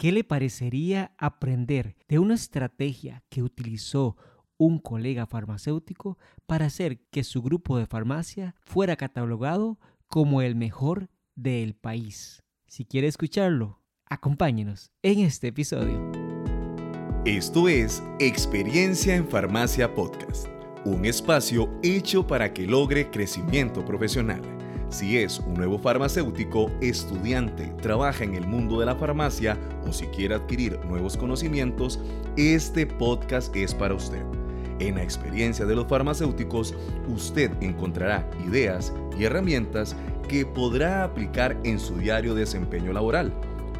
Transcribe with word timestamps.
¿Qué 0.00 0.12
le 0.12 0.24
parecería 0.24 1.12
aprender 1.18 1.94
de 2.08 2.18
una 2.18 2.32
estrategia 2.32 3.22
que 3.28 3.42
utilizó 3.42 4.16
un 4.56 4.78
colega 4.78 5.26
farmacéutico 5.26 6.16
para 6.46 6.64
hacer 6.64 7.02
que 7.10 7.22
su 7.22 7.42
grupo 7.42 7.76
de 7.76 7.84
farmacia 7.84 8.54
fuera 8.62 8.96
catalogado 8.96 9.78
como 10.08 10.40
el 10.40 10.56
mejor 10.56 11.10
del 11.34 11.74
país? 11.74 12.42
Si 12.66 12.86
quiere 12.86 13.08
escucharlo, 13.08 13.82
acompáñenos 14.06 14.90
en 15.02 15.18
este 15.18 15.48
episodio. 15.48 16.10
Esto 17.26 17.68
es 17.68 18.02
Experiencia 18.20 19.14
en 19.16 19.28
Farmacia 19.28 19.94
Podcast, 19.94 20.46
un 20.86 21.04
espacio 21.04 21.78
hecho 21.82 22.26
para 22.26 22.54
que 22.54 22.66
logre 22.66 23.10
crecimiento 23.10 23.84
profesional 23.84 24.59
si 24.90 25.18
es 25.18 25.38
un 25.38 25.54
nuevo 25.54 25.78
farmacéutico, 25.78 26.70
estudiante, 26.80 27.72
trabaja 27.80 28.24
en 28.24 28.34
el 28.34 28.46
mundo 28.46 28.80
de 28.80 28.86
la 28.86 28.96
farmacia 28.96 29.56
o 29.88 29.92
si 29.92 30.06
quiere 30.06 30.34
adquirir 30.34 30.78
nuevos 30.84 31.16
conocimientos, 31.16 32.00
este 32.36 32.86
podcast 32.86 33.54
es 33.54 33.74
para 33.74 33.94
usted. 33.94 34.22
En 34.80 34.96
la 34.96 35.02
experiencia 35.02 35.64
de 35.64 35.76
los 35.76 35.86
farmacéuticos, 35.86 36.74
usted 37.08 37.52
encontrará 37.60 38.28
ideas 38.46 38.92
y 39.18 39.24
herramientas 39.24 39.94
que 40.28 40.44
podrá 40.44 41.04
aplicar 41.04 41.56
en 41.64 41.78
su 41.78 41.96
diario 41.96 42.34
desempeño 42.34 42.92
laboral. 42.92 43.32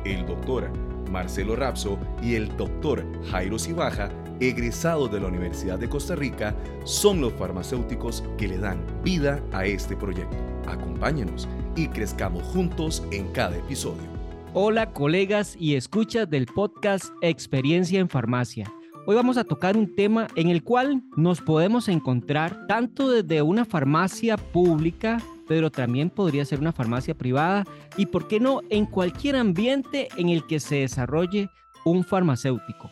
El 0.05 0.27
doctor 0.27 0.71
Marcelo 1.11 1.57
Rapso 1.57 1.99
y 2.23 2.35
el 2.35 2.57
doctor 2.57 3.05
Jairo 3.31 3.59
Cibaja, 3.59 4.11
egresados 4.39 5.11
de 5.11 5.21
la 5.21 5.27
Universidad 5.27 5.79
de 5.79 5.89
Costa 5.89 6.15
Rica, 6.15 6.55
son 6.85 7.21
los 7.21 7.33
farmacéuticos 7.33 8.23
que 8.39 8.49
le 8.49 8.59
dan 8.59 8.85
vida 9.03 9.43
a 9.53 9.67
este 9.67 9.97
proyecto. 9.97 10.50
Acompáñenos 10.67 11.49
y 11.77 11.89
crezcamos 11.89 12.43
juntos 12.45 13.03
en 13.11 13.29
cada 13.33 13.57
episodio. 13.57 14.09
Hola 14.53 14.93
colegas 14.93 15.57
y 15.59 15.75
escuchas 15.77 16.29
del 16.29 16.47
podcast 16.47 17.07
Experiencia 17.23 18.01
en 18.01 18.09
Farmacia. 18.09 18.71
Hoy 19.07 19.17
vamos 19.17 19.37
a 19.37 19.45
tocar 19.45 19.77
un 19.77 19.95
tema 19.95 20.27
en 20.35 20.49
el 20.49 20.63
cual 20.63 21.03
nos 21.17 21.41
podemos 21.41 21.89
encontrar 21.89 22.67
tanto 22.67 23.11
desde 23.11 23.43
una 23.43 23.65
farmacia 23.65 24.37
pública, 24.37 25.23
pero 25.49 25.71
también 25.71 26.11
podría 26.11 26.45
ser 26.45 26.61
una 26.61 26.73
farmacia 26.73 27.15
privada 27.15 27.65
y, 27.97 28.07
por 28.07 28.29
qué 28.29 28.41
no, 28.41 28.61
en 28.69 28.87
cualquier 28.87 29.37
ambiente 29.37 30.09
en 30.17 30.29
el 30.29 30.47
que 30.47 30.61
se 30.61 30.77
desarrolle 30.77 31.49
un 31.85 32.05
farmacéutico. 32.05 32.91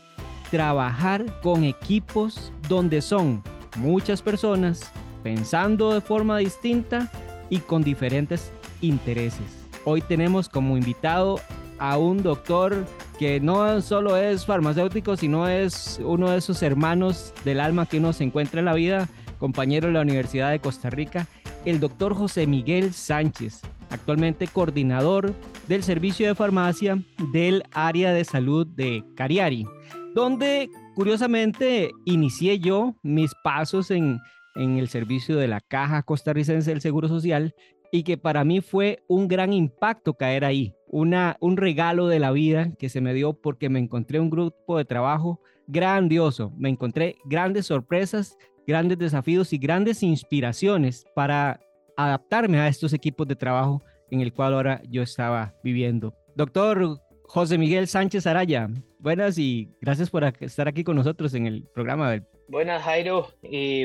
Trabajar 0.50 1.26
con 1.42 1.64
equipos 1.64 2.52
donde 2.68 3.02
son 3.02 3.42
muchas 3.76 4.22
personas 4.22 4.90
pensando 5.22 5.92
de 5.92 6.00
forma 6.00 6.38
distinta 6.38 7.10
y 7.50 7.58
con 7.58 7.82
diferentes 7.82 8.52
intereses. 8.80 9.66
Hoy 9.84 10.00
tenemos 10.00 10.48
como 10.48 10.76
invitado 10.76 11.40
a 11.78 11.96
un 11.98 12.22
doctor 12.22 12.84
que 13.18 13.40
no 13.40 13.80
solo 13.80 14.16
es 14.16 14.46
farmacéutico, 14.46 15.16
sino 15.16 15.48
es 15.48 16.00
uno 16.04 16.30
de 16.30 16.38
esos 16.38 16.62
hermanos 16.62 17.32
del 17.44 17.60
alma 17.60 17.86
que 17.86 17.98
uno 17.98 18.12
se 18.12 18.24
encuentra 18.24 18.60
en 18.60 18.66
la 18.66 18.74
vida, 18.74 19.08
compañero 19.38 19.88
de 19.88 19.94
la 19.94 20.02
Universidad 20.02 20.50
de 20.50 20.60
Costa 20.60 20.90
Rica, 20.90 21.26
el 21.64 21.80
doctor 21.80 22.14
José 22.14 22.46
Miguel 22.46 22.92
Sánchez, 22.92 23.62
actualmente 23.90 24.46
coordinador 24.46 25.34
del 25.66 25.82
servicio 25.82 26.26
de 26.26 26.34
farmacia 26.34 27.02
del 27.32 27.62
área 27.72 28.12
de 28.12 28.24
salud 28.24 28.66
de 28.66 29.04
Cariari, 29.16 29.66
donde 30.14 30.68
curiosamente 30.94 31.90
inicié 32.04 32.58
yo 32.58 32.94
mis 33.02 33.32
pasos 33.42 33.90
en 33.90 34.18
en 34.58 34.76
el 34.76 34.88
servicio 34.88 35.36
de 35.36 35.48
la 35.48 35.60
Caja 35.60 36.02
Costarricense 36.02 36.70
del 36.70 36.80
Seguro 36.80 37.08
Social 37.08 37.54
y 37.90 38.02
que 38.02 38.18
para 38.18 38.44
mí 38.44 38.60
fue 38.60 39.02
un 39.08 39.28
gran 39.28 39.52
impacto 39.52 40.14
caer 40.14 40.44
ahí, 40.44 40.74
una, 40.88 41.36
un 41.40 41.56
regalo 41.56 42.08
de 42.08 42.18
la 42.18 42.32
vida 42.32 42.72
que 42.78 42.88
se 42.88 43.00
me 43.00 43.14
dio 43.14 43.32
porque 43.32 43.68
me 43.70 43.78
encontré 43.78 44.20
un 44.20 44.30
grupo 44.30 44.76
de 44.76 44.84
trabajo 44.84 45.40
grandioso, 45.66 46.52
me 46.56 46.68
encontré 46.68 47.16
grandes 47.24 47.66
sorpresas, 47.66 48.36
grandes 48.66 48.98
desafíos 48.98 49.52
y 49.52 49.58
grandes 49.58 50.02
inspiraciones 50.02 51.06
para 51.14 51.60
adaptarme 51.96 52.58
a 52.58 52.68
estos 52.68 52.92
equipos 52.92 53.26
de 53.26 53.36
trabajo 53.36 53.82
en 54.10 54.20
el 54.20 54.32
cual 54.32 54.54
ahora 54.54 54.82
yo 54.88 55.02
estaba 55.02 55.54
viviendo. 55.62 56.14
Doctor 56.34 57.00
José 57.24 57.58
Miguel 57.58 57.88
Sánchez 57.88 58.26
Araya, 58.26 58.68
buenas 58.98 59.38
y 59.38 59.70
gracias 59.80 60.10
por 60.10 60.24
estar 60.24 60.68
aquí 60.68 60.84
con 60.84 60.96
nosotros 60.96 61.34
en 61.34 61.46
el 61.46 61.64
programa 61.74 62.10
del 62.10 62.24
Buenas, 62.48 62.82
Jairo. 62.82 63.28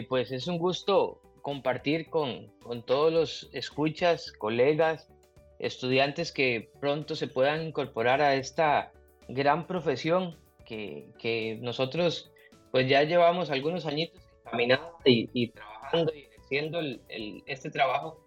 Pues 0.07 0.31
es 0.31 0.47
un 0.47 0.57
gusto 0.57 1.21
compartir 1.41 2.09
con, 2.09 2.47
con, 2.59 2.81
todos 2.85 3.11
los 3.11 3.49
escuchas, 3.51 4.31
colegas, 4.31 5.09
estudiantes 5.59 6.31
que 6.31 6.71
pronto 6.79 7.15
se 7.15 7.27
puedan 7.27 7.61
incorporar 7.61 8.21
a 8.21 8.35
esta 8.35 8.93
gran 9.27 9.67
profesión 9.67 10.37
que, 10.65 11.09
que 11.19 11.59
nosotros 11.61 12.31
pues 12.71 12.87
ya 12.87 13.03
llevamos 13.03 13.49
algunos 13.49 13.85
añitos 13.85 14.23
caminando 14.45 14.97
y, 15.03 15.49
trabajando 15.49 16.13
y 16.15 16.29
haciendo 16.39 16.79
el, 16.79 17.43
este 17.45 17.69
trabajo 17.69 18.25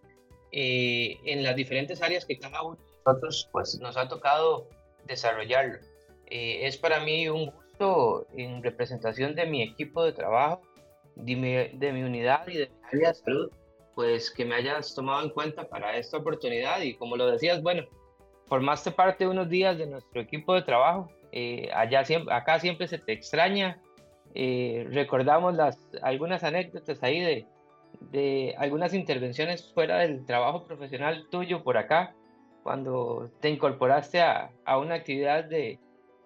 eh, 0.53 1.19
en 1.25 1.43
las 1.43 1.57
diferentes 1.57 2.03
áreas 2.03 2.27
que 2.27 2.39
cada 2.39 2.63
uno 2.63 2.77
de 2.77 2.83
nosotros 3.07 3.49
pues 3.53 3.81
nos 3.81 3.97
ha 3.97 4.07
tocado 4.07 4.69
desarrollarlo. 5.07 5.79
Eh, 6.27 6.67
es 6.67 6.77
para 6.77 7.01
mí 7.01 7.27
un 7.29 7.47
gusto 7.47 7.66
en 8.37 8.63
representación 8.63 9.35
de 9.35 9.47
mi 9.47 9.63
equipo 9.63 10.05
de 10.05 10.13
trabajo, 10.13 10.63
de 11.17 11.93
mi, 11.93 12.03
unidad 12.03 12.47
y 12.49 12.59
de 12.59 12.69
mi 12.69 12.89
área 12.93 13.09
de 13.09 13.15
salud, 13.15 13.51
pues 13.95 14.31
que 14.31 14.45
me 14.45 14.55
hayas 14.55 14.95
tomado 14.95 15.23
en 15.25 15.31
cuenta 15.31 15.69
para 15.69 15.97
esta 15.97 16.19
oportunidad. 16.19 16.81
Y 16.81 16.95
como 16.95 17.17
lo 17.17 17.31
decías, 17.31 17.63
bueno, 17.63 17.85
formaste 18.47 18.91
parte 18.91 19.25
de 19.25 19.31
unos 19.31 19.49
días 19.49 19.79
de 19.79 19.87
nuestro 19.87 20.21
equipo 20.21 20.55
de 20.55 20.63
trabajo, 20.63 21.11
eh, 21.33 21.71
allá 21.75 22.05
siempre, 22.05 22.35
acá 22.35 22.61
siempre 22.61 22.89
se 22.89 22.99
te 22.99 23.13
extraña, 23.13 23.81
eh, 24.35 24.87
recordamos 24.91 25.55
las, 25.55 25.79
algunas 26.03 26.45
anécdotas 26.45 27.03
ahí 27.03 27.21
de, 27.21 27.47
de 28.13 28.55
algunas 28.59 28.95
intervenciones 28.95 29.73
fuera 29.73 29.99
del 29.99 30.25
trabajo 30.25 30.65
profesional 30.65 31.27
tuyo 31.31 31.63
por 31.63 31.79
acá, 31.79 32.15
cuando 32.63 33.31
te 33.41 33.49
incorporaste 33.49 34.21
a, 34.21 34.51
a 34.65 34.79
una 34.79 34.97
actividad 34.97 35.45
de, 35.45 35.79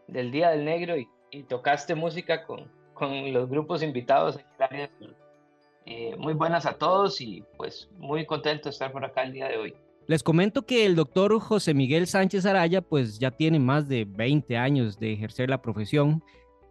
del 0.08 0.30
Día 0.30 0.50
del 0.50 0.64
Negro 0.64 0.96
y 0.96 1.08
y 1.30 1.42
tocaste 1.44 1.94
música 1.94 2.44
con, 2.44 2.70
con 2.94 3.32
los 3.32 3.48
grupos 3.48 3.82
invitados 3.82 4.38
eh, 5.86 6.14
muy 6.18 6.34
buenas 6.34 6.66
a 6.66 6.74
todos 6.74 7.20
y 7.20 7.42
pues 7.56 7.88
muy 7.98 8.26
contento 8.26 8.64
de 8.64 8.70
estar 8.70 8.92
por 8.92 9.04
acá 9.04 9.22
el 9.22 9.32
día 9.32 9.48
de 9.48 9.56
hoy. 9.56 9.74
Les 10.06 10.22
comento 10.22 10.62
que 10.62 10.86
el 10.86 10.96
doctor 10.96 11.38
José 11.40 11.72
Miguel 11.72 12.06
Sánchez 12.06 12.44
Araya 12.44 12.82
pues 12.82 13.18
ya 13.18 13.30
tiene 13.30 13.58
más 13.58 13.88
de 13.88 14.04
20 14.04 14.56
años 14.56 14.98
de 14.98 15.12
ejercer 15.12 15.48
la 15.48 15.62
profesión 15.62 16.22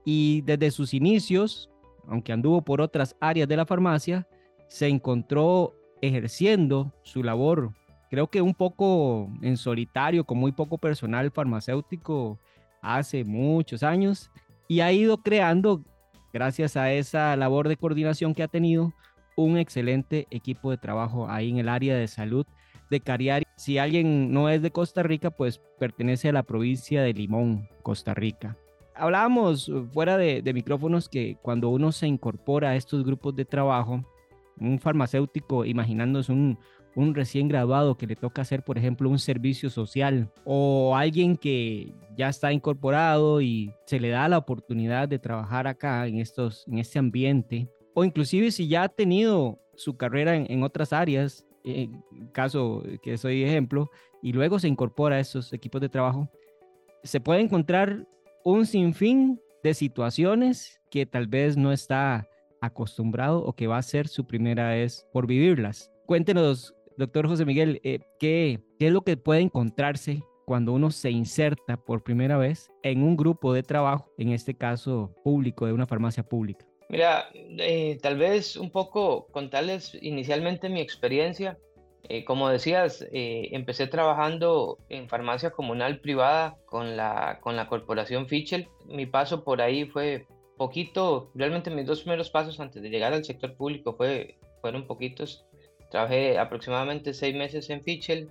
y 0.06 0.42
desde 0.42 0.72
sus 0.72 0.94
inicios, 0.94 1.70
aunque 2.08 2.34
anduvo 2.34 2.62
por 2.62 2.82
otras 2.82 3.16
áreas 3.20 3.48
de 3.48 3.58
la 3.58 3.66
farmacia, 3.66 4.28
se 4.68 4.88
encontró 4.88 5.74
ejerciendo 6.02 6.94
su 7.02 7.24
labor, 7.24 7.74
creo 8.10 8.28
que 8.28 8.42
un 8.42 8.54
poco 8.54 9.30
en 9.42 9.58
solitario, 9.58 10.24
con 10.24 10.38
muy 10.38 10.52
poco 10.52 10.78
personal 10.78 11.32
farmacéutico 11.32 12.40
hace 12.82 13.24
muchos 13.24 13.84
años 13.84 14.32
y 14.70 14.82
ha 14.82 14.92
ido 14.94 15.18
creando, 15.18 15.84
gracias 16.32 16.78
a 16.78 16.94
esa 16.94 17.36
labor 17.36 17.68
de 17.68 17.76
coordinación 17.76 18.36
que 18.36 18.44
ha 18.44 18.48
tenido, 18.48 18.94
un 19.36 19.58
excelente 19.58 20.28
equipo 20.30 20.70
de 20.70 20.78
trabajo 20.78 21.28
ahí 21.28 21.50
en 21.50 21.58
el 21.58 21.68
área 21.68 21.98
de 21.98 22.08
salud 22.08 22.46
de 22.92 23.00
Cariari. 23.00 23.46
Si 23.58 23.80
alguien 23.80 24.32
no 24.32 24.48
es 24.48 24.62
de 24.62 24.72
Costa 24.72 25.02
Rica, 25.02 25.32
pues 25.32 25.60
pertenece 25.80 26.30
a 26.30 26.34
la 26.34 26.44
provincia 26.44 27.02
de 27.02 27.14
Limón, 27.14 27.68
Costa 27.82 28.14
Rica. 28.14 28.58
Hablábamos 28.96 29.72
fuera 29.92 30.18
de, 30.18 30.44
de 30.44 30.54
micrófonos 30.54 31.10
que 31.10 31.38
cuando 31.42 31.70
uno 31.70 31.92
se 31.92 32.06
incorpora 32.06 32.70
a 32.70 32.76
estos 32.76 33.04
grupos 33.04 33.36
de 33.36 33.46
trabajo, 33.46 34.04
un 34.60 34.78
farmacéutico, 34.78 35.66
imaginándose 35.66 36.32
un, 36.32 36.60
un 36.96 37.16
recién 37.16 37.48
graduado 37.48 37.96
que 37.96 38.08
le 38.08 38.16
toca 38.16 38.42
hacer, 38.42 38.64
por 38.64 38.78
ejemplo, 38.78 39.10
un 39.10 39.20
servicio 39.20 39.70
social 39.70 40.32
o 40.44 40.96
alguien 40.96 41.38
que 41.38 41.94
ya 42.18 42.30
está 42.30 42.52
incorporado 42.52 43.42
y 43.42 43.74
se 43.86 44.00
le 44.00 44.10
da 44.10 44.28
la 44.28 44.38
oportunidad 44.38 45.08
de 45.08 45.20
trabajar 45.20 45.68
acá 45.68 46.08
en, 46.08 46.20
estos, 46.20 46.66
en 46.68 46.80
este 46.80 47.00
ambiente, 47.00 47.70
o 47.94 48.04
inclusive 48.04 48.52
si 48.52 48.68
ya 48.68 48.84
ha 48.84 48.90
tenido 48.90 49.60
su 49.76 49.96
carrera 49.96 50.36
en, 50.36 50.64
otras 50.64 50.92
áreas, 50.92 51.46
en 51.64 52.02
caso 52.34 52.84
que 53.02 53.18
soy 53.18 53.44
ejemplo, 53.44 53.90
y 54.22 54.34
luego 54.34 54.60
se 54.60 54.68
incorpora 54.68 55.16
a 55.16 55.20
estos 55.20 55.54
equipos 55.54 55.80
de 55.80 55.90
trabajo, 55.90 56.30
se 57.04 57.22
puede 57.22 57.40
encontrar 57.42 58.06
un 58.44 58.66
sinfín 58.66 59.40
de 59.64 59.74
situaciones 59.74 60.82
que 60.90 61.06
tal 61.06 61.28
vez 61.28 61.56
no 61.56 61.72
está 61.72 62.28
acostumbrado 62.62 63.44
o 63.44 63.54
que 63.54 63.68
va 63.68 63.78
a 63.78 63.82
ser 63.82 64.08
su 64.08 64.26
primera 64.26 64.70
vez 64.70 65.08
por 65.14 65.28
vivirlas. 65.28 65.92
Cuéntenos 66.06 66.76
Doctor 67.00 67.30
José 67.30 67.46
Miguel, 67.46 67.80
eh, 67.86 68.00
¿qué, 68.20 68.60
es 68.78 68.92
lo 68.92 69.04
que 69.04 69.16
puede 69.16 69.40
encontrarse 69.40 70.22
cuando 70.44 70.74
uno 70.74 70.92
se 70.92 71.10
inserta 71.10 71.78
por 71.78 72.04
primera 72.04 72.36
vez 72.36 72.70
en 72.84 73.04
un 73.04 73.16
grupo 73.16 73.54
de 73.54 73.64
trabajo, 73.64 74.12
en 74.18 74.34
este 74.34 74.54
caso 74.54 75.16
público, 75.24 75.66
de 75.66 75.72
una 75.72 75.88
farmacia 75.88 76.24
pública? 76.24 76.66
Mira, 76.90 77.30
eh, 77.34 77.98
tal 78.02 78.18
vez 78.18 78.58
un 78.58 78.70
poco 78.70 79.28
contarles 79.28 79.98
inicialmente 80.02 80.68
mi 80.68 80.82
experiencia. 80.82 81.58
Eh, 82.10 82.26
como 82.26 82.50
decías, 82.50 83.08
eh, 83.14 83.48
empecé 83.54 83.88
trabajando 83.88 84.78
en 84.90 85.08
farmacia 85.08 85.52
comunal 85.52 86.02
privada 86.02 86.58
con 86.66 86.98
la, 86.98 87.40
con 87.40 87.56
la 87.56 87.70
corporación 87.70 88.28
Fichel. 88.28 88.68
Mi 88.88 89.06
paso 89.06 89.46
por 89.46 89.62
ahí 89.62 89.86
fue 89.86 90.28
poquito, 90.58 91.32
realmente 91.34 91.72
mis 91.72 91.86
dos 91.86 92.02
primeros 92.02 92.30
pasos 92.30 92.60
antes 92.60 92.84
de 92.84 92.90
llegar 92.90 93.14
al 93.14 93.24
sector 93.24 93.56
público 93.56 93.96
fue, 93.96 94.38
fueron 94.60 94.86
poquitos. 94.86 95.46
Trabajé 95.90 96.38
aproximadamente 96.38 97.14
seis 97.14 97.36
meses 97.36 97.70
en 97.70 97.82
Fichel, 97.84 98.30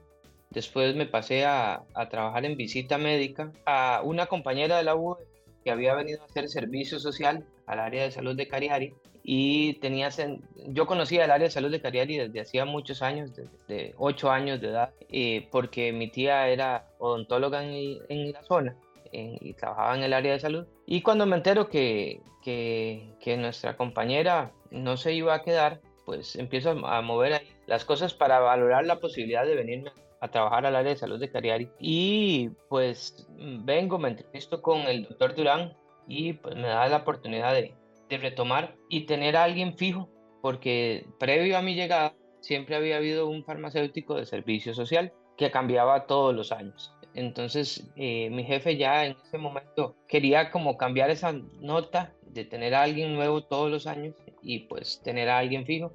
después 0.51 0.95
me 0.95 1.07
pasé 1.07 1.45
a, 1.45 1.83
a 1.95 2.09
trabajar 2.09 2.45
en 2.45 2.57
visita 2.57 2.99
médica 2.99 3.53
a 3.67 4.01
una 4.05 4.27
compañera 4.27 4.79
de 4.79 4.85
la 4.85 4.97
U 4.97 5.17
que 5.65 5.71
había 5.71 5.95
venido 5.95 6.23
a 6.23 6.27
hacer 6.27 6.49
servicio 6.49 6.99
social 6.99 7.45
al 7.67 7.81
área 7.81 8.05
de 8.05 8.11
salud 8.11 8.37
de 8.37 8.49
Cariari 8.49 8.95
y 9.31 9.75
tenía, 9.75 10.09
yo 10.69 10.87
conocía 10.87 11.27
el 11.27 11.31
área 11.31 11.49
de 11.49 11.51
salud 11.51 11.71
de 11.71 11.83
Cariari 11.83 12.17
desde 12.17 12.41
hacía 12.41 12.65
muchos 12.65 13.03
años, 13.03 13.37
desde 13.37 13.95
ocho 13.99 14.31
años 14.31 14.59
de 14.59 14.69
edad, 14.69 14.91
eh, 15.11 15.47
porque 15.51 15.93
mi 15.93 16.09
tía 16.09 16.49
era 16.49 16.87
odontóloga 16.99 17.63
en, 17.63 17.99
en 18.09 18.33
la 18.33 18.43
zona 18.43 18.75
y 19.13 19.53
trabajaba 19.53 19.97
en 19.97 20.03
el 20.03 20.15
área 20.15 20.33
de 20.33 20.41
salud. 20.41 20.67
Y 20.87 21.03
cuando 21.03 21.27
me 21.27 21.37
entero 21.37 21.69
que, 21.69 22.23
que, 22.43 23.13
que, 23.21 23.37
nuestra 23.37 23.77
compañera 23.77 24.51
no 24.71 24.97
se 24.97 25.13
iba 25.13 25.35
a 25.35 25.43
quedar, 25.43 25.81
pues 26.09 26.37
empiezo 26.37 26.71
a, 26.71 27.03
mover 27.03 27.43
las 27.67 27.85
cosas 27.85 28.15
para 28.15 28.39
valorar 28.39 28.87
la 28.87 28.99
posibilidad 28.99 29.45
de 29.45 29.55
venirme 29.55 29.93
a 30.23 30.29
trabajar 30.29 30.65
al 30.65 30.75
área 30.75 30.93
de 30.93 30.99
salud 30.99 31.21
de 31.21 31.31
Cariari. 31.31 31.69
Y 31.79 32.49
pues 32.71 33.29
vengo, 33.37 33.99
me 33.99 34.09
entrevisto 34.09 34.63
con 34.63 34.81
el 34.89 35.03
doctor 35.03 35.35
Durán 35.35 35.77
y 36.07 36.33
pues 36.33 36.57
me 36.57 36.63
da 36.63 36.89
la 36.89 36.97
oportunidad 36.97 37.53
de, 37.53 37.75
de 38.09 38.17
retomar 38.17 38.75
y 38.89 39.05
tener 39.05 39.37
a 39.37 39.45
alguien 39.45 39.77
fijo, 39.77 40.09
porque 40.41 41.05
previo 41.19 41.59
a 41.59 41.63
mi 41.63 41.75
llegada 41.75 42.15
siempre 42.41 42.75
había 42.75 42.97
habido 42.97 43.29
un 43.29 43.45
farmacéutico 43.45 44.15
de 44.15 44.25
servicio 44.25 44.73
social 44.73 45.13
que 45.37 45.51
cambiaba 45.51 46.07
todos 46.07 46.35
los 46.35 46.53
años. 46.53 46.95
Entonces 47.13 47.87
eh, 47.97 48.31
mi 48.31 48.45
jefe 48.45 48.79
ya 48.79 49.05
en 49.05 49.15
ese 49.27 49.37
momento 49.37 49.95
quería 50.09 50.51
como 50.51 50.79
cambiar 50.79 51.11
esa 51.11 51.33
nota 51.61 52.15
de 52.23 52.47
tener 52.47 52.75
a 52.75 52.85
alguien 52.85 53.13
nuevo 53.13 53.43
todos 53.45 53.71
los 53.71 53.87
años 53.87 54.15
y 54.43 54.61
pues 54.61 55.01
tener 55.03 55.29
a 55.29 55.39
alguien 55.39 55.67
fijo. 55.67 55.93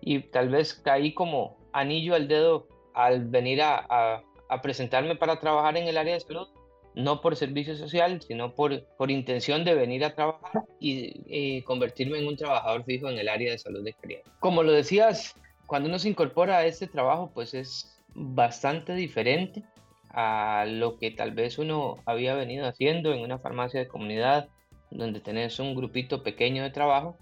Y 0.00 0.20
tal 0.20 0.48
vez 0.48 0.74
caí 0.74 1.14
como 1.14 1.56
anillo 1.72 2.14
al 2.14 2.28
dedo 2.28 2.68
al 2.94 3.24
venir 3.26 3.60
a, 3.62 4.22
presentarme 4.62 5.16
para 5.16 5.40
trabajar 5.40 5.76
en 5.76 5.88
el 5.88 5.98
área 5.98 6.14
de 6.14 6.20
salud 6.20 6.46
no 6.94 7.20
por 7.20 7.34
servicio 7.34 7.76
social, 7.76 8.22
sino 8.22 8.54
por, 8.54 8.86
por 8.96 9.10
intención 9.10 9.64
de 9.64 9.74
venir 9.74 10.04
a 10.04 10.14
trabajar 10.14 10.62
y 10.78 11.60
convertirme 11.62 12.20
en 12.20 12.28
un 12.28 12.36
trabajador 12.36 12.84
fijo 12.84 13.10
en 13.10 13.18
el 13.18 13.28
área 13.28 13.50
de 13.50 13.58
salud 13.58 13.82
de 13.82 13.94
calidad. 13.94 14.22
Como 14.38 14.62
lo 14.62 14.70
decías, 14.70 15.34
cuando 15.66 15.88
uno 15.88 15.98
se 15.98 16.08
incorpora 16.08 16.58
a 16.58 16.66
este 16.66 16.86
trabajo, 16.86 17.32
pues 17.34 17.52
es 17.52 18.00
bastante 18.14 18.94
diferente 18.94 19.64
a 20.10 20.66
lo 20.68 20.96
que 20.98 21.10
tal 21.10 21.32
vez 21.32 21.58
uno 21.58 21.96
había 22.06 22.36
venido 22.36 22.66
haciendo 22.66 23.12
en 23.12 23.22
una 23.22 23.40
farmacia 23.40 23.80
de 23.80 23.88
comunidad, 23.88 24.48
donde 24.92 25.18
tenés 25.18 25.58
un 25.58 25.74
grupito 25.74 26.22
pequeño 26.22 26.62
de 26.62 26.70
trabajo 26.70 27.16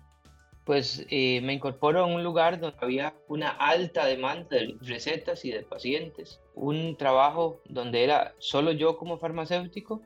pues 0.65 1.05
eh, 1.11 1.41
me 1.43 1.55
incorporo 1.55 2.01
a 2.01 2.07
un 2.07 2.23
lugar 2.23 2.61
donde 2.61 2.77
había 2.81 3.15
una 3.29 3.51
alta 3.51 4.07
demanda 4.07 4.49
de 4.51 4.77
recetas 4.81 5.45
y 5.45 5.51
de 5.51 5.63
pacientes, 5.63 6.41
un 6.55 6.97
trabajo 6.97 7.61
donde 7.65 8.05
era 8.05 8.35
solo 8.39 8.73
yo 8.73 8.97
como 8.97 9.19
farmacéutico 9.19 10.01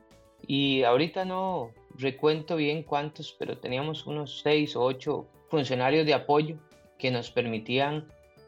y 0.45 0.83
ahorita 0.83 1.25
no 1.25 1.71
recuento 1.95 2.55
bien 2.55 2.83
cuántos, 2.83 3.35
pero 3.37 3.57
teníamos 3.57 4.05
unos 4.07 4.39
seis 4.41 4.75
o 4.75 4.83
ocho 4.83 5.27
funcionarios 5.49 6.05
de 6.05 6.13
apoyo 6.13 6.57
que 6.97 7.11
nos 7.11 7.31
permitían 7.31 8.07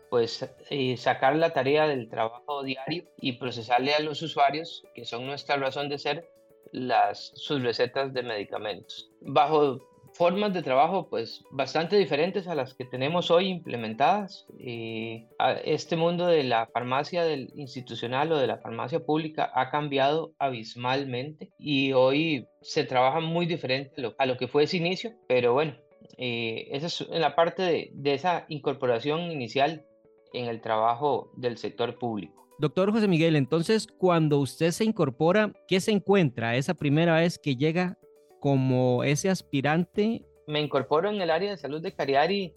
pues 0.09 0.49
eh, 0.71 0.97
sacar 0.97 1.35
la 1.35 1.53
tarea 1.53 1.87
del 1.87 2.09
trabajo 2.09 2.63
diario 2.63 3.03
y 3.17 3.33
procesarle 3.33 3.93
a 3.93 3.99
los 3.99 4.21
usuarios, 4.23 4.83
que 4.95 5.05
son 5.05 5.27
nuestra 5.27 5.57
razón 5.57 5.87
de 5.87 5.99
ser, 5.99 6.29
las, 6.71 7.31
sus 7.35 7.61
recetas 7.61 8.13
de 8.13 8.23
medicamentos. 8.23 9.11
Bajo 9.21 9.88
formas 10.19 10.53
de 10.53 10.61
trabajo 10.61 11.07
pues 11.09 11.45
bastante 11.49 11.97
diferentes 11.97 12.45
a 12.49 12.53
las 12.53 12.73
que 12.73 12.83
tenemos 12.83 13.31
hoy 13.31 13.47
implementadas. 13.47 14.45
Eh, 14.59 15.25
este 15.63 15.95
mundo 15.95 16.27
de 16.27 16.43
la 16.43 16.67
farmacia 16.73 17.23
del 17.23 17.53
institucional 17.55 18.29
o 18.33 18.37
de 18.37 18.45
la 18.45 18.57
farmacia 18.57 18.99
pública 18.99 19.49
ha 19.55 19.71
cambiado 19.71 20.33
abismalmente 20.37 21.49
y 21.57 21.93
hoy 21.93 22.45
se 22.61 22.83
trabaja 22.83 23.21
muy 23.21 23.45
diferente 23.45 23.93
a 24.17 24.25
lo, 24.25 24.35
que 24.35 24.49
fue 24.49 24.63
ese 24.63 24.75
inicio, 24.75 25.13
pero 25.29 25.53
bueno, 25.53 25.75
eh, 26.17 26.67
esa 26.71 26.87
es 26.87 27.07
la 27.09 27.33
parte 27.33 27.61
de, 27.61 27.89
de 27.93 28.13
esa 28.13 28.45
incorporación 28.49 29.31
inicial 29.31 29.85
en 30.33 30.47
el 30.47 30.59
trabajo 30.59 31.31
del 31.37 31.57
sector 31.57 31.97
público. 31.97 32.45
Doctor 32.59 32.91
José 32.91 33.07
Miguel, 33.07 33.37
entonces 33.37 33.87
cuando 33.87 34.39
usted 34.39 34.71
se 34.71 34.83
incorpora, 34.83 35.53
¿qué 35.65 35.79
se 35.79 35.91
encuentra 35.91 36.57
esa 36.57 36.73
primera 36.73 37.15
vez 37.15 37.39
que 37.39 37.55
llega 37.55 37.97
como 38.39 39.03
ese 39.03 39.29
aspirante? 39.29 40.23
Me 40.47 40.59
incorporo 40.59 41.09
en 41.09 41.21
el 41.21 41.29
área 41.29 41.51
de 41.51 41.57
salud 41.57 41.81
de 41.81 41.93
Cariari 41.93 42.53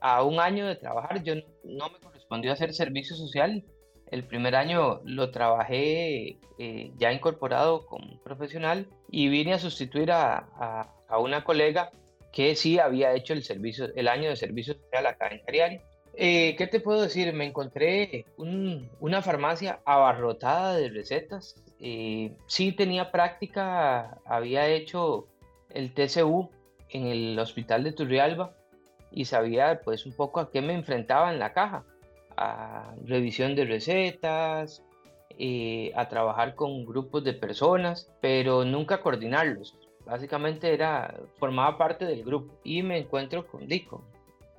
a 0.00 0.22
un 0.22 0.38
año 0.38 0.66
de 0.66 0.76
trabajar. 0.76 1.22
Yo 1.22 1.34
no 1.64 1.88
me 1.88 1.98
correspondió 1.98 2.52
hacer 2.52 2.74
servicio 2.74 3.16
social. 3.16 3.64
El 4.10 4.24
primer 4.24 4.54
año 4.54 5.00
lo 5.04 5.30
trabajé 5.30 6.38
eh, 6.58 6.92
ya 6.98 7.12
incorporado 7.12 7.86
como 7.86 8.20
profesional 8.22 8.86
y 9.10 9.28
vine 9.28 9.54
a 9.54 9.58
sustituir 9.58 10.12
a, 10.12 10.90
una 11.18 11.44
colega 11.44 11.90
que 12.32 12.54
sí 12.54 12.78
había 12.78 13.14
hecho 13.14 13.32
el, 13.32 13.44
servicio, 13.44 13.88
el 13.94 14.08
año 14.08 14.28
de 14.28 14.36
servicio 14.36 14.74
social 14.74 15.06
acá 15.06 15.28
en 15.28 15.40
Cariari. 15.40 15.80
Eh, 16.16 16.54
¿Qué 16.56 16.66
te 16.66 16.80
puedo 16.80 17.02
decir? 17.02 17.32
Me 17.32 17.46
encontré 17.46 18.26
una 18.36 19.22
farmacia 19.22 19.80
abarrotada 19.84 20.76
de 20.76 20.90
recetas. 20.90 21.56
Eh, 21.80 22.36
sí 22.46 22.72
tenía 22.72 23.10
práctica, 23.10 24.18
había 24.24 24.68
hecho 24.68 25.26
el 25.70 25.92
TCU 25.92 26.50
en 26.90 27.06
el 27.06 27.38
hospital 27.38 27.84
de 27.84 27.92
Turrialba 27.92 28.54
y 29.10 29.24
sabía 29.26 29.80
pues 29.84 30.06
un 30.06 30.12
poco 30.12 30.40
a 30.40 30.50
qué 30.50 30.62
me 30.62 30.74
enfrentaba 30.74 31.32
en 31.32 31.38
la 31.38 31.52
caja. 31.52 31.84
A 32.36 32.94
revisión 33.04 33.54
de 33.54 33.64
recetas, 33.64 34.82
eh, 35.38 35.92
a 35.94 36.08
trabajar 36.08 36.54
con 36.54 36.84
grupos 36.84 37.22
de 37.22 37.32
personas, 37.32 38.10
pero 38.20 38.64
nunca 38.64 39.00
coordinarlos. 39.00 39.76
Básicamente 40.04 40.74
era, 40.74 41.14
formaba 41.38 41.78
parte 41.78 42.04
del 42.04 42.24
grupo 42.24 42.54
y 42.64 42.82
me 42.82 42.98
encuentro 42.98 43.46
con 43.46 43.66
Dico 43.66 44.04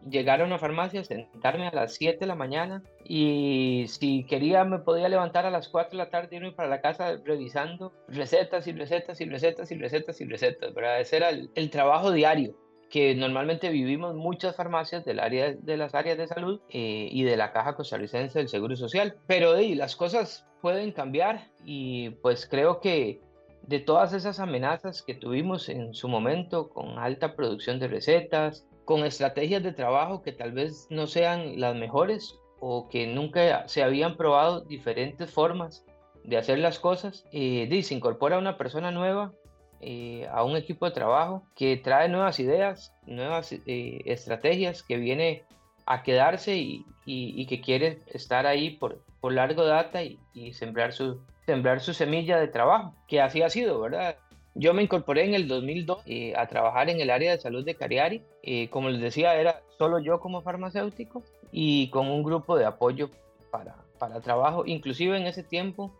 llegar 0.09 0.41
a 0.41 0.45
una 0.45 0.59
farmacia, 0.59 1.03
sentarme 1.03 1.67
a 1.67 1.73
las 1.73 1.93
7 1.95 2.19
de 2.19 2.25
la 2.25 2.35
mañana 2.35 2.83
y 3.03 3.85
si 3.87 4.23
quería 4.23 4.63
me 4.63 4.79
podía 4.79 5.09
levantar 5.09 5.45
a 5.45 5.51
las 5.51 5.69
4 5.69 5.91
de 5.91 5.97
la 5.97 6.09
tarde 6.09 6.29
y 6.31 6.35
irme 6.37 6.51
para 6.51 6.69
la 6.69 6.81
casa 6.81 7.17
revisando 7.23 7.91
recetas 8.07 8.67
y 8.67 8.73
recetas 8.73 9.19
y 9.21 9.25
recetas 9.25 9.71
y 9.71 9.75
recetas 9.75 10.21
y 10.21 10.25
recetas, 10.25 10.73
¿verdad? 10.73 10.99
Ese 10.99 11.17
era 11.17 11.29
el, 11.29 11.69
trabajo 11.69 12.11
diario 12.11 12.55
que 12.89 13.15
normalmente 13.15 13.69
vivimos 13.69 14.15
muchas 14.15 14.55
farmacias 14.55 15.03
del 15.03 15.19
área 15.19 15.53
de 15.53 15.77
las 15.77 15.95
áreas 15.95 16.17
de 16.17 16.27
salud 16.27 16.61
eh, 16.69 17.09
y 17.11 17.23
de 17.23 17.35
la 17.35 17.51
Caja 17.51 17.75
Costarricense 17.75 18.37
del 18.37 18.47
Seguro 18.47 18.75
Social. 18.75 19.15
Pero 19.27 19.55
las 19.57 19.95
cosas 19.95 20.45
pueden 20.61 20.91
cambiar 20.91 21.49
y 21.65 22.11
pues 22.21 22.47
creo 22.47 22.79
que 22.79 23.19
de 23.63 23.79
todas 23.79 24.13
esas 24.13 24.39
amenazas 24.39 25.01
que 25.01 25.15
tuvimos 25.15 25.69
en 25.69 25.93
su 25.93 26.07
momento 26.07 26.69
con 26.69 26.99
alta 26.99 27.35
producción 27.35 27.79
de 27.79 27.87
recetas, 27.87 28.67
con 28.85 29.03
estrategias 29.03 29.63
de 29.63 29.73
trabajo 29.73 30.21
que 30.21 30.31
tal 30.31 30.51
vez 30.51 30.87
no 30.89 31.07
sean 31.07 31.59
las 31.59 31.75
mejores 31.75 32.39
o 32.59 32.87
que 32.87 33.07
nunca 33.07 33.67
se 33.67 33.83
habían 33.83 34.15
probado 34.15 34.61
diferentes 34.61 35.29
formas 35.31 35.85
de 36.23 36.37
hacer 36.37 36.59
las 36.59 36.79
cosas. 36.79 37.25
Eh, 37.31 37.67
y 37.69 37.83
se 37.83 37.95
incorpora 37.95 38.37
una 38.37 38.57
persona 38.57 38.91
nueva 38.91 39.33
eh, 39.81 40.27
a 40.31 40.43
un 40.43 40.55
equipo 40.55 40.85
de 40.85 40.91
trabajo 40.91 41.43
que 41.55 41.77
trae 41.77 42.09
nuevas 42.09 42.39
ideas, 42.39 42.93
nuevas 43.05 43.51
eh, 43.51 44.01
estrategias, 44.05 44.83
que 44.83 44.97
viene 44.97 45.43
a 45.85 46.01
quedarse 46.01 46.55
y, 46.55 46.85
y, 47.05 47.45
que 47.45 47.61
quiere 47.61 47.99
estar 48.07 48.47
ahí 48.47 48.71
por, 48.71 49.03
por 49.21 49.33
largo 49.33 49.63
data 49.65 50.01
y, 50.01 50.53
sembrar, 50.53 50.93
su, 50.93 51.21
sembrar 51.45 51.79
su 51.79 51.93
semilla 51.93 52.39
de 52.39 52.47
trabajo, 52.47 52.95
que 53.07 53.21
así 53.21 53.43
ha 53.43 53.49
sido, 53.51 53.79
¿verdad? 53.79 54.17
Yo 54.55 54.73
me 54.73 54.81
incorporé 54.81 55.25
en 55.25 55.33
el 55.33 55.49
2002 55.49 56.03
eh, 56.05 56.33
a 56.35 56.47
trabajar 56.47 56.89
en 56.89 57.01
el 57.01 57.09
área 57.09 57.31
de 57.31 57.37
salud 57.37 57.65
de 57.65 57.75
Cariari. 57.75 58.23
Eh, 58.41 58.69
como 58.69 58.89
les 58.89 59.01
decía, 59.01 59.35
era 59.35 59.61
solo 59.77 59.99
yo 59.99 60.21
como 60.21 60.41
farmacéutico 60.41 61.23
y 61.51 61.89
con 61.89 62.07
un 62.07 62.23
grupo 62.23 62.57
de 62.57 62.65
apoyo 62.65 63.09
para, 63.51 63.75
para 63.99 64.21
trabajo. 64.21 64.63
Inclusive 64.65 65.17
en 65.17 65.27
ese 65.27 65.43
tiempo 65.43 65.91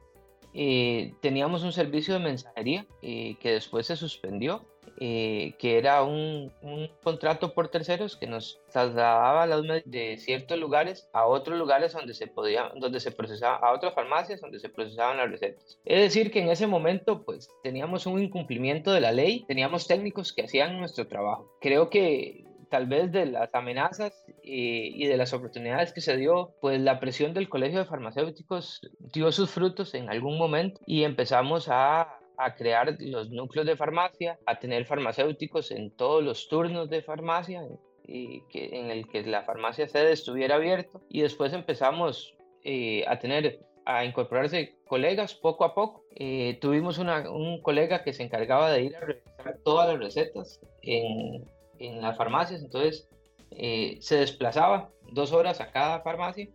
eh, 0.54 1.14
teníamos 1.22 1.64
un 1.64 1.74
servicio 1.74 2.14
de 2.14 2.22
mensajería 2.22 2.86
que 3.02 3.38
después 3.44 3.88
se 3.88 3.98
suspendió 3.98 4.66
eh, 5.00 5.54
que 5.60 5.78
era 5.78 6.04
un, 6.04 6.52
contrato 7.04 7.54
por 7.54 7.68
terceros 7.68 8.16
que 8.16 8.28
nos 8.28 8.62
trasladaba 8.72 9.46
las 9.46 9.62
de 9.86 10.18
ciertos 10.18 10.58
lugares 10.58 11.10
a 11.14 11.26
otros 11.26 11.58
lugares 11.58 11.94
donde 11.94 12.14
se 12.14 12.28
podía, 12.28 12.72
donde 12.76 13.00
se 13.00 13.12
procesaba, 13.12 13.58
a 13.58 13.74
otras 13.74 13.94
farmacias 13.94 14.42
donde 14.42 14.60
se 14.60 14.70
procesaban 14.70 15.18
las 15.18 15.30
recetas. 15.30 15.80
Es 15.86 16.00
decir, 16.00 16.32
que 16.32 16.40
en 16.40 16.50
ese 16.50 16.68
momento 16.68 17.24
pues 17.24 17.50
teníamos 17.64 18.06
un 18.06 18.22
incumplimiento 18.22 18.92
de 18.92 19.02
la 19.02 19.12
ley, 19.12 19.46
teníamos 19.48 19.88
técnicos 19.88 20.34
que 20.34 20.44
hacían 20.44 20.80
nuestro 20.80 21.08
trabajo. 21.08 21.52
Creo 21.60 21.90
que 21.90 22.46
tal 22.70 22.88
vez 22.88 23.12
de 23.12 23.26
las 23.26 23.54
amenazas 23.54 24.14
eh, 24.44 24.92
y 24.94 25.08
de 25.08 25.18
las 25.18 25.34
oportunidades 25.34 25.94
que 25.94 26.02
se 26.02 26.18
dio, 26.18 26.56
pues 26.62 26.80
la 26.82 27.00
presión 27.00 27.34
del 27.34 27.50
Colegio 27.50 27.80
de 27.80 27.86
Farmacéuticos 27.86 28.82
dio 29.14 29.32
sus 29.32 29.50
frutos 29.50 29.94
en 29.94 30.10
algún 30.10 30.38
momento 30.38 30.82
y 30.86 31.04
empezamos 31.04 31.68
a 31.70 32.20
a 32.38 32.56
crear 32.56 32.96
los 33.00 33.30
núcleos 33.30 33.68
de 33.68 33.76
farmacia, 33.76 34.40
a 34.46 34.60
tener 34.60 34.86
farmacéuticos 34.86 35.72
en 35.72 35.92
todos 35.92 36.24
los 36.24 36.48
turnos 36.48 36.90
de 36.90 37.02
farmacia 37.02 37.64
y 38.04 38.42
que, 38.50 38.80
en 38.80 38.92
el 38.92 39.08
que 39.08 39.24
la 39.24 39.44
farmacia 39.44 39.88
sede 39.88 40.12
estuviera 40.12 40.56
abierto 40.56 41.02
y 41.10 41.22
después 41.22 41.54
empezamos 41.54 42.36
eh, 42.64 43.04
a 43.08 43.20
tener 43.20 43.60
a 43.88 44.04
incorporarse 44.04 44.76
colegas 44.88 45.36
poco 45.36 45.64
a 45.64 45.76
poco. 45.76 46.04
Eh, 46.16 46.58
tuvimos 46.60 46.98
una, 46.98 47.30
un 47.30 47.62
colega 47.62 48.04
que 48.04 48.14
se 48.14 48.24
encargaba 48.24 48.72
de 48.72 48.84
ir 48.84 48.96
a 48.96 49.02
revisar 49.02 49.60
todas 49.64 49.90
las 49.90 50.00
recetas 50.00 50.60
en, 50.82 51.48
en 51.78 52.02
las 52.02 52.18
farmacias, 52.18 52.64
entonces 52.64 53.08
eh, 53.52 53.98
se 54.02 54.18
desplazaba 54.18 54.90
dos 55.12 55.34
horas 55.34 55.62
a 55.62 55.72
cada 55.72 56.02
farmacia, 56.02 56.48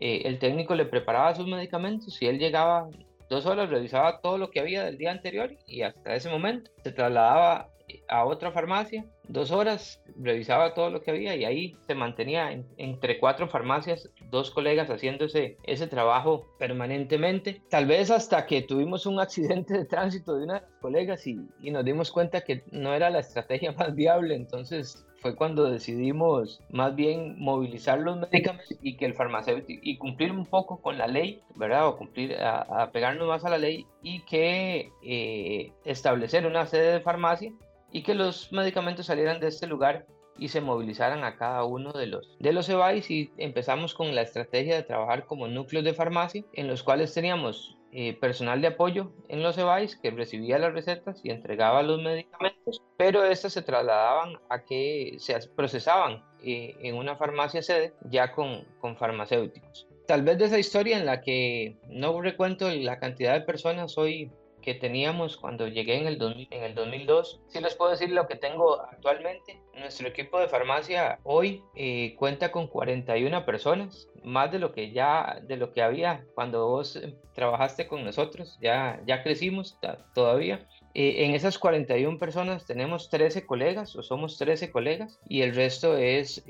el 0.00 0.38
técnico 0.38 0.76
le 0.76 0.84
preparaba 0.84 1.34
sus 1.34 1.48
medicamentos 1.48 2.22
y 2.22 2.26
él 2.26 2.38
llegaba 2.38 2.88
dos 3.28 3.46
horas, 3.46 3.70
revisaba 3.70 4.20
todo 4.20 4.38
lo 4.38 4.50
que 4.50 4.60
había 4.60 4.84
del 4.84 4.98
día 4.98 5.10
anterior 5.10 5.56
y 5.66 5.82
hasta 5.82 6.14
ese 6.14 6.28
momento 6.28 6.70
se 6.82 6.92
trasladaba 6.92 7.68
a 8.08 8.24
otra 8.24 8.52
farmacia, 8.52 9.04
dos 9.28 9.50
horas, 9.50 10.02
revisaba 10.18 10.74
todo 10.74 10.90
lo 10.90 11.02
que 11.02 11.10
había 11.10 11.36
y 11.36 11.44
ahí 11.44 11.76
se 11.86 11.94
mantenía 11.94 12.50
entre 12.76 13.18
cuatro 13.18 13.48
farmacias, 13.48 14.10
dos 14.30 14.50
colegas 14.50 14.90
haciendo 14.90 15.26
ese, 15.26 15.86
trabajo 15.88 16.46
permanentemente. 16.58 17.62
Tal 17.70 17.86
vez 17.86 18.10
hasta 18.10 18.46
que 18.46 18.62
tuvimos 18.62 19.06
un 19.06 19.20
accidente 19.20 19.74
de 19.74 19.84
tránsito 19.84 20.36
de 20.36 20.44
una 20.44 20.54
de 20.54 20.60
las 20.62 20.70
colegas 20.80 21.26
y, 21.26 21.38
y 21.60 21.70
nos 21.70 21.84
dimos 21.84 22.10
cuenta 22.10 22.40
que 22.40 22.62
no 22.70 22.94
era 22.94 23.10
la 23.10 23.20
estrategia 23.20 23.72
más 23.78 23.94
viable, 23.94 24.34
entonces 24.34 25.04
fue 25.20 25.34
cuando 25.34 25.68
decidimos 25.68 26.60
más 26.70 26.94
bien 26.94 27.38
movilizar 27.38 27.98
los 27.98 28.18
medicamentos 28.18 28.78
y 28.82 28.96
que 28.96 29.04
el 29.04 29.14
farmacéutico 29.14 29.80
y 29.82 29.98
cumplir 29.98 30.32
un 30.32 30.46
poco 30.46 30.80
con 30.80 30.96
la 30.96 31.06
ley, 31.06 31.42
¿verdad? 31.56 31.88
O 31.88 31.96
cumplir, 31.96 32.36
a, 32.40 32.90
pegarnos 32.92 33.26
más 33.26 33.44
a 33.44 33.50
la 33.50 33.58
ley 33.58 33.86
y 34.02 34.20
que 34.20 34.92
eh, 35.02 35.72
establecer 35.84 36.46
una 36.46 36.66
sede 36.66 36.92
de 36.92 37.00
farmacia 37.00 37.52
y 37.92 38.02
que 38.02 38.14
los 38.14 38.52
medicamentos 38.52 39.06
salieran 39.06 39.40
de 39.40 39.48
este 39.48 39.66
lugar 39.66 40.06
y 40.38 40.48
se 40.48 40.60
movilizaran 40.60 41.24
a 41.24 41.36
cada 41.36 41.64
uno 41.64 41.92
de 41.92 42.06
los, 42.06 42.36
de 42.38 42.52
los 42.52 42.68
EBAIS 42.68 43.10
y 43.10 43.30
empezamos 43.36 43.94
con 43.94 44.14
la 44.14 44.22
estrategia 44.22 44.76
de 44.76 44.82
trabajar 44.84 45.26
como 45.26 45.48
núcleos 45.48 45.84
de 45.84 45.94
farmacia 45.94 46.44
en 46.52 46.68
los 46.68 46.82
cuales 46.82 47.12
teníamos 47.12 47.76
eh, 47.90 48.14
personal 48.14 48.60
de 48.60 48.68
apoyo 48.68 49.12
en 49.28 49.42
los 49.42 49.56
EBAIS 49.58 49.96
que 49.96 50.10
recibía 50.10 50.58
las 50.58 50.74
recetas 50.74 51.20
y 51.24 51.30
entregaba 51.30 51.82
los 51.82 52.00
medicamentos, 52.02 52.82
pero 52.96 53.24
estas 53.24 53.54
se 53.54 53.62
trasladaban 53.62 54.38
a 54.48 54.62
que 54.64 55.16
se 55.18 55.38
procesaban 55.56 56.22
eh, 56.42 56.76
en 56.82 56.96
una 56.96 57.16
farmacia 57.16 57.62
sede 57.62 57.94
ya 58.10 58.32
con, 58.32 58.64
con 58.80 58.96
farmacéuticos. 58.96 59.88
Tal 60.06 60.22
vez 60.22 60.38
de 60.38 60.46
esa 60.46 60.58
historia 60.58 60.98
en 60.98 61.06
la 61.06 61.20
que 61.20 61.76
no 61.88 62.20
recuento 62.20 62.70
la 62.70 62.98
cantidad 62.98 63.34
de 63.34 63.42
personas 63.42 63.98
hoy 63.98 64.30
que 64.62 64.74
teníamos 64.74 65.36
cuando 65.36 65.68
llegué 65.68 65.96
en 65.96 66.06
el, 66.06 66.48
en 66.50 66.62
el 66.62 66.74
2002. 66.74 67.40
Sí 67.48 67.60
les 67.60 67.74
puedo 67.74 67.90
decir 67.90 68.10
lo 68.10 68.26
que 68.26 68.36
tengo 68.36 68.80
actualmente. 68.80 69.60
Nuestro 69.74 70.08
equipo 70.08 70.38
de 70.40 70.48
farmacia 70.48 71.18
hoy 71.22 71.62
eh, 71.74 72.14
cuenta 72.16 72.50
con 72.50 72.66
41 72.66 73.44
personas, 73.44 74.08
más 74.24 74.50
de 74.50 74.58
lo 74.58 74.72
que 74.72 74.90
ya 74.90 75.40
de 75.42 75.56
lo 75.56 75.72
que 75.72 75.82
había 75.82 76.24
cuando 76.34 76.66
vos 76.66 76.96
eh, 76.96 77.14
trabajaste 77.34 77.86
con 77.86 78.04
nosotros. 78.04 78.58
Ya 78.60 79.00
ya 79.06 79.22
crecimos 79.22 79.78
todavía. 80.14 80.66
Eh, 80.94 81.24
en 81.24 81.34
esas 81.34 81.58
41 81.58 82.18
personas 82.18 82.66
tenemos 82.66 83.08
13 83.08 83.46
colegas 83.46 83.94
o 83.94 84.02
somos 84.02 84.36
13 84.38 84.70
colegas 84.72 85.20
y 85.28 85.42
el 85.42 85.54
resto 85.54 85.96
es 85.96 86.44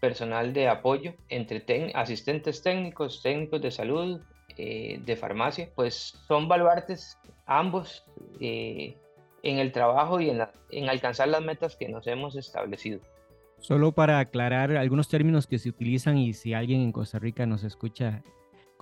personal 0.00 0.52
de 0.52 0.68
apoyo 0.68 1.14
entre 1.28 1.92
asistentes 1.94 2.62
técnicos, 2.62 3.22
técnicos 3.22 3.60
de 3.60 3.70
salud, 3.70 4.20
de 5.04 5.16
farmacia, 5.16 5.70
pues 5.74 5.94
son 6.26 6.48
baluartes 6.48 7.18
ambos 7.46 8.04
eh, 8.40 8.96
en 9.42 9.58
el 9.58 9.72
trabajo 9.72 10.20
y 10.20 10.30
en 10.30 10.88
alcanzar 10.88 11.28
las 11.28 11.42
metas 11.42 11.76
que 11.76 11.88
nos 11.88 12.06
hemos 12.06 12.36
establecido. 12.36 13.00
Solo 13.58 13.92
para 13.92 14.18
aclarar 14.18 14.76
algunos 14.76 15.08
términos 15.08 15.46
que 15.46 15.58
se 15.58 15.68
utilizan 15.68 16.18
y 16.18 16.32
si 16.32 16.52
alguien 16.52 16.80
en 16.80 16.90
Costa 16.90 17.20
Rica 17.20 17.46
nos 17.46 17.62
escucha 17.62 18.24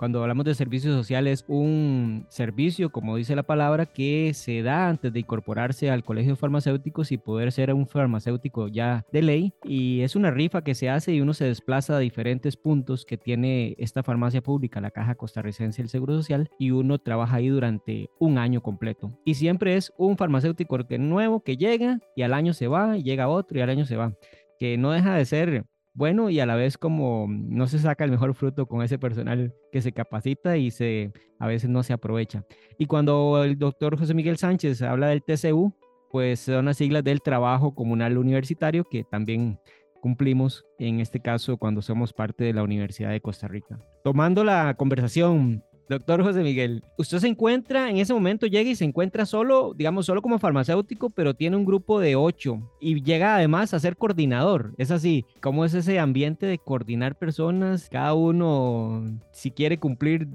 cuando 0.01 0.19
hablamos 0.23 0.45
de 0.45 0.55
servicio 0.55 0.91
social 0.91 1.27
es 1.27 1.45
un 1.47 2.25
servicio, 2.27 2.91
como 2.91 3.17
dice 3.17 3.35
la 3.35 3.43
palabra, 3.43 3.85
que 3.85 4.33
se 4.33 4.63
da 4.63 4.89
antes 4.89 5.13
de 5.13 5.19
incorporarse 5.19 5.91
al 5.91 6.03
colegio 6.03 6.31
de 6.31 6.37
farmacéuticos 6.37 7.11
y 7.11 7.19
poder 7.19 7.51
ser 7.51 7.71
un 7.71 7.85
farmacéutico 7.85 8.67
ya 8.67 9.05
de 9.11 9.21
ley. 9.21 9.53
Y 9.63 10.01
es 10.01 10.15
una 10.15 10.31
rifa 10.31 10.63
que 10.63 10.73
se 10.73 10.89
hace 10.89 11.13
y 11.13 11.21
uno 11.21 11.35
se 11.35 11.45
desplaza 11.45 11.97
a 11.97 11.99
diferentes 11.99 12.57
puntos 12.57 13.05
que 13.05 13.19
tiene 13.19 13.75
esta 13.77 14.01
farmacia 14.01 14.41
pública, 14.41 14.81
la 14.81 14.89
Caja 14.89 15.13
Costarricense 15.13 15.83
del 15.83 15.89
Seguro 15.89 16.15
Social, 16.15 16.49
y 16.57 16.71
uno 16.71 16.97
trabaja 16.97 17.35
ahí 17.35 17.49
durante 17.49 18.09
un 18.19 18.39
año 18.39 18.63
completo. 18.63 19.11
Y 19.23 19.35
siempre 19.35 19.75
es 19.75 19.93
un 19.99 20.17
farmacéutico 20.17 20.79
nuevo 20.97 21.43
que 21.43 21.57
llega 21.57 21.99
y 22.15 22.23
al 22.23 22.33
año 22.33 22.53
se 22.53 22.67
va, 22.67 22.97
y 22.97 23.03
llega 23.03 23.27
otro 23.27 23.59
y 23.59 23.61
al 23.61 23.69
año 23.69 23.85
se 23.85 23.97
va. 23.97 24.15
Que 24.57 24.79
no 24.79 24.89
deja 24.89 25.13
de 25.13 25.25
ser 25.25 25.65
bueno 25.93 26.29
y 26.29 26.39
a 26.39 26.45
la 26.45 26.55
vez 26.55 26.77
como 26.77 27.27
no 27.29 27.67
se 27.67 27.79
saca 27.79 28.03
el 28.03 28.11
mejor 28.11 28.33
fruto 28.33 28.65
con 28.65 28.81
ese 28.83 28.97
personal 28.97 29.53
que 29.71 29.81
se 29.81 29.91
capacita 29.91 30.57
y 30.57 30.71
se 30.71 31.11
a 31.39 31.47
veces 31.47 31.69
no 31.69 31.83
se 31.83 31.93
aprovecha. 31.93 32.45
Y 32.77 32.85
cuando 32.85 33.43
el 33.43 33.57
doctor 33.57 33.97
José 33.97 34.13
Miguel 34.13 34.37
Sánchez 34.37 34.81
habla 34.81 35.07
del 35.07 35.23
TCU, 35.23 35.73
pues 36.11 36.41
son 36.41 36.65
las 36.65 36.77
siglas 36.77 37.03
del 37.03 37.21
trabajo 37.21 37.73
comunal 37.73 38.17
universitario 38.17 38.83
que 38.83 39.03
también 39.03 39.59
cumplimos 40.01 40.65
en 40.79 40.99
este 40.99 41.19
caso 41.19 41.57
cuando 41.57 41.81
somos 41.81 42.11
parte 42.11 42.43
de 42.43 42.53
la 42.53 42.63
Universidad 42.63 43.11
de 43.11 43.21
Costa 43.21 43.47
Rica. 43.47 43.79
Tomando 44.03 44.43
la 44.43 44.73
conversación 44.75 45.63
Doctor 45.89 46.23
José 46.23 46.41
Miguel, 46.41 46.83
usted 46.97 47.19
se 47.19 47.27
encuentra, 47.27 47.89
en 47.89 47.97
ese 47.97 48.13
momento 48.13 48.47
llega 48.47 48.69
y 48.69 48.75
se 48.75 48.85
encuentra 48.85 49.25
solo, 49.25 49.73
digamos, 49.75 50.05
solo 50.05 50.21
como 50.21 50.39
farmacéutico, 50.39 51.09
pero 51.09 51.33
tiene 51.33 51.57
un 51.57 51.65
grupo 51.65 51.99
de 51.99 52.15
ocho 52.15 52.61
y 52.79 53.03
llega 53.03 53.35
además 53.35 53.73
a 53.73 53.79
ser 53.79 53.97
coordinador. 53.97 54.73
Es 54.77 54.91
así, 54.91 55.25
¿cómo 55.41 55.65
es 55.65 55.73
ese 55.73 55.99
ambiente 55.99 56.45
de 56.45 56.57
coordinar 56.57 57.17
personas? 57.17 57.89
Cada 57.89 58.13
uno, 58.13 59.19
si 59.31 59.51
quiere 59.51 59.79
cumplir, 59.79 60.27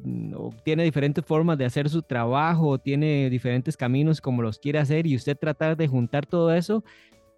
tiene 0.65 0.85
diferentes 0.85 1.25
formas 1.25 1.57
de 1.59 1.65
hacer 1.65 1.89
su 1.89 2.03
trabajo, 2.03 2.79
tiene 2.79 3.31
diferentes 3.31 3.77
caminos 3.77 4.21
como 4.21 4.43
los 4.43 4.59
quiere 4.59 4.79
hacer 4.79 5.07
y 5.07 5.17
usted 5.17 5.37
tratar 5.39 5.77
de 5.77 5.89
juntar 5.89 6.27
todo 6.27 6.55
eso 6.55 6.85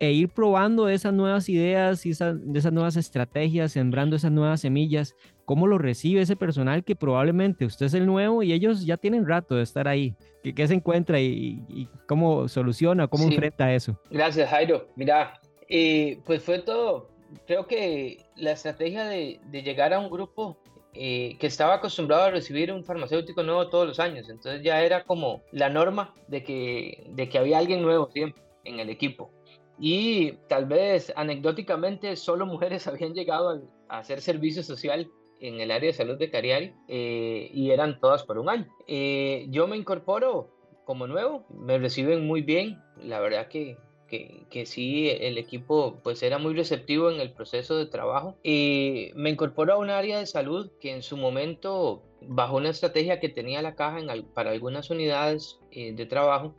e 0.00 0.12
ir 0.12 0.28
probando 0.28 0.88
esas 0.88 1.12
nuevas 1.12 1.48
ideas 1.48 2.06
y 2.06 2.10
de 2.12 2.58
esas 2.58 2.72
nuevas 2.72 2.96
estrategias, 2.96 3.72
sembrando 3.72 4.16
esas 4.16 4.30
nuevas 4.30 4.60
semillas. 4.60 5.16
¿Cómo 5.44 5.66
lo 5.66 5.78
recibe 5.78 6.20
ese 6.20 6.36
personal 6.36 6.84
que 6.84 6.94
probablemente 6.94 7.64
usted 7.64 7.86
es 7.86 7.94
el 7.94 8.06
nuevo 8.06 8.42
y 8.42 8.52
ellos 8.52 8.84
ya 8.84 8.96
tienen 8.96 9.26
rato 9.26 9.56
de 9.56 9.62
estar 9.62 9.88
ahí? 9.88 10.14
¿Qué, 10.42 10.68
se 10.68 10.74
encuentra 10.74 11.20
y, 11.20 11.88
cómo 12.06 12.48
soluciona, 12.48 13.08
cómo 13.08 13.24
enfrenta 13.24 13.74
eso? 13.74 13.98
Gracias, 14.10 14.48
Jairo. 14.50 14.86
Mira, 14.94 15.40
eh, 15.68 16.20
pues 16.24 16.42
fue 16.42 16.60
todo. 16.60 17.08
Creo 17.46 17.66
que 17.66 18.18
la 18.36 18.52
estrategia 18.52 19.04
de, 19.06 19.40
llegar 19.50 19.92
a 19.92 19.98
un 19.98 20.10
grupo 20.10 20.58
eh, 20.94 21.36
que 21.40 21.48
estaba 21.48 21.74
acostumbrado 21.74 22.24
a 22.24 22.30
recibir 22.30 22.72
un 22.72 22.84
farmacéutico 22.84 23.42
nuevo 23.42 23.68
todos 23.68 23.88
los 23.88 23.98
años. 23.98 24.28
Entonces 24.28 24.62
ya 24.62 24.82
era 24.82 25.04
como 25.04 25.42
la 25.50 25.70
norma 25.70 26.14
de 26.28 26.44
que, 26.44 27.04
de 27.10 27.28
que 27.28 27.38
había 27.38 27.58
alguien 27.58 27.82
nuevo 27.82 28.10
siempre 28.12 28.42
en 28.64 28.80
el 28.80 28.90
equipo 28.90 29.32
y 29.78 30.32
tal 30.49 30.66
vez 30.66 31.12
anecdóticamente 31.16 32.16
solo 32.16 32.47
mujeres 32.47 32.87
habían 32.88 33.14
llegado 33.14 33.62
a, 33.88 33.99
hacer 33.99 34.20
servicio 34.20 34.62
social 34.62 35.11
en 35.40 35.61
el 35.61 35.70
área 35.70 35.88
de 35.88 35.97
salud 35.97 36.18
de 36.18 36.30
Cariari 36.30 36.75
eh, 36.88 37.50
y 37.52 37.70
eran 37.70 38.00
todas 38.00 38.25
por 38.25 38.38
un 38.38 38.49
año. 38.49 38.66
Eh, 38.87 39.47
yo 39.50 39.68
me 39.68 39.76
incorporo 39.76 40.50
como 40.85 41.06
nuevo, 41.06 41.47
me 41.50 41.78
reciben 41.78 42.26
muy 42.26 42.42
bien, 42.42 42.82
la 43.02 43.20
verdad 43.20 43.49
que, 43.49 43.76
que, 44.08 44.47
que, 44.50 44.66
sí, 44.66 45.11
el 45.11 45.38
equipo 45.38 46.00
pues 46.02 46.23
era 46.23 46.38
muy 46.38 46.54
receptivo 46.54 47.11
en 47.11 47.20
el 47.20 47.32
proceso 47.32 47.76
de 47.76 47.87
trabajo. 47.87 48.37
y 48.42 49.11
me 49.14 49.30
incorporo 49.30 49.75
a 49.75 49.78
un 49.78 49.90
área 49.90 50.18
de 50.18 50.26
salud 50.26 50.70
que 50.80 50.92
en 50.92 51.02
su 51.02 51.16
momento, 51.16 52.02
bajo 52.23 52.56
una 52.56 52.70
estrategia 52.70 53.20
que 53.20 53.28
tenía 53.28 53.62
la 53.62 53.75
caja 53.75 54.00
en, 54.00 54.25
para 54.35 54.50
algunas 54.50 54.90
unidades 54.90 55.61
eh, 55.70 55.92
de 55.92 56.06
trabajo, 56.06 56.56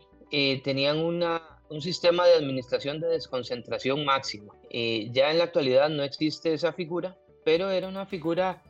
tenían 0.63 0.99
una 0.99 1.58
un 1.69 1.81
sistema 1.81 2.25
de 2.25 2.35
administración 2.35 2.99
de 2.99 3.07
desconcentración 3.07 4.05
máxima. 4.05 4.53
Eh, 4.69 5.09
ya 5.11 5.31
en 5.31 5.37
la 5.37 5.45
actualidad 5.45 5.89
no 5.89 6.03
existe 6.03 6.53
esa 6.53 6.73
figura, 6.73 7.17
pero 7.45 7.69
era 7.69 7.87
una 7.87 8.05
figura 8.05 8.61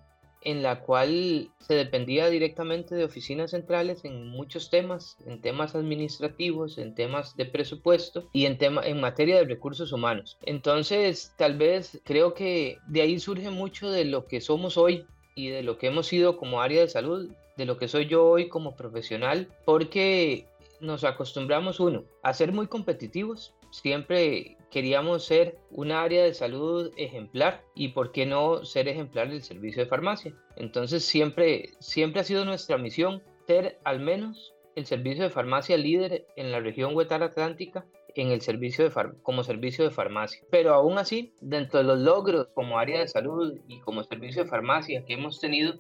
en 0.42 0.64
la 0.64 0.82
cual 0.82 1.52
se 1.60 1.74
dependía 1.74 2.30
directamente 2.30 2.96
de 2.96 3.04
oficinas 3.04 3.52
centrales 3.52 4.06
en 4.06 4.28
muchos 4.28 4.70
temas, 4.70 5.18
en 5.26 5.42
temas 5.42 5.76
administrativos, 5.76 6.78
en 6.78 6.96
temas 6.96 7.36
de 7.36 7.46
presupuesto 7.46 8.30
y 8.32 8.46
en, 8.46 8.58
tema, 8.58 8.82
en 8.86 9.02
materia 9.02 9.38
de 9.38 9.46
recursos 9.46 9.92
humanos. 9.92 10.38
Entonces, 10.44 11.34
tal 11.38 11.58
vez 11.58 12.02
creo 12.06 12.34
que 12.34 12.78
de 12.88 13.02
ahí 13.02 13.20
surge 13.20 13.50
mucho 13.50 13.90
de 13.92 14.06
lo 14.06 14.28
que 14.28 14.40
somos 14.42 14.78
hoy 14.78 15.06
y 15.36 15.50
de 15.50 15.64
lo 15.64 15.78
que 15.78 15.88
hemos 15.88 16.08
sido 16.08 16.38
como 16.38 16.62
área 16.62 16.82
de 16.82 16.90
salud, 16.90 17.30
de 17.58 17.66
lo 17.66 17.78
que 17.78 17.90
soy 17.90 18.08
yo 18.08 18.26
hoy 18.26 18.48
como 18.48 18.76
profesional, 18.76 19.50
porque 19.66 20.46
nos 20.82 21.04
acostumbramos, 21.04 21.80
uno, 21.80 22.04
a 22.24 22.34
ser 22.34 22.52
muy 22.52 22.68
competitivos. 22.68 23.56
Siempre 23.72 24.58
queríamos 24.72 25.26
ser 25.26 25.60
un 25.72 25.92
área 25.92 26.24
de 26.24 26.34
salud 26.34 26.92
ejemplar 26.98 27.64
y 27.76 27.90
por 27.90 28.12
qué 28.12 28.26
no 28.26 28.66
ser 28.66 28.88
ejemplar 28.88 29.30
del 29.30 29.44
servicio 29.44 29.84
de 29.84 29.90
farmacia. 29.90 30.34
Entonces 30.56 31.06
siempre, 31.06 31.72
siempre 31.80 32.22
ha 32.22 32.24
sido 32.24 32.46
nuestra 32.46 32.78
misión 32.78 33.22
ser 33.48 33.80
al 33.84 34.00
menos 34.00 34.54
el 34.76 34.86
servicio 34.86 35.24
de 35.24 35.30
farmacia 35.30 35.78
líder 35.78 36.28
en 36.36 36.52
la 36.52 36.60
región 36.60 36.96
Huetar 36.96 37.24
Atlántica 37.24 37.86
en 38.16 38.32
el 38.32 38.42
servicio 38.42 38.90
de 38.90 39.12
como 39.24 39.44
servicio 39.44 39.84
de 39.84 39.92
farmacia. 39.92 40.42
Pero 40.50 40.74
aún 40.74 40.98
así, 40.98 41.34
dentro 41.42 41.80
de 41.80 41.86
los 41.86 42.00
logros 42.00 42.48
como 42.54 42.80
área 42.80 43.00
de 43.00 43.08
salud 43.08 43.58
y 43.68 43.80
como 43.82 44.04
servicio 44.04 44.44
de 44.44 44.50
farmacia 44.50 45.06
que 45.06 45.14
hemos 45.14 45.40
tenido, 45.40 45.80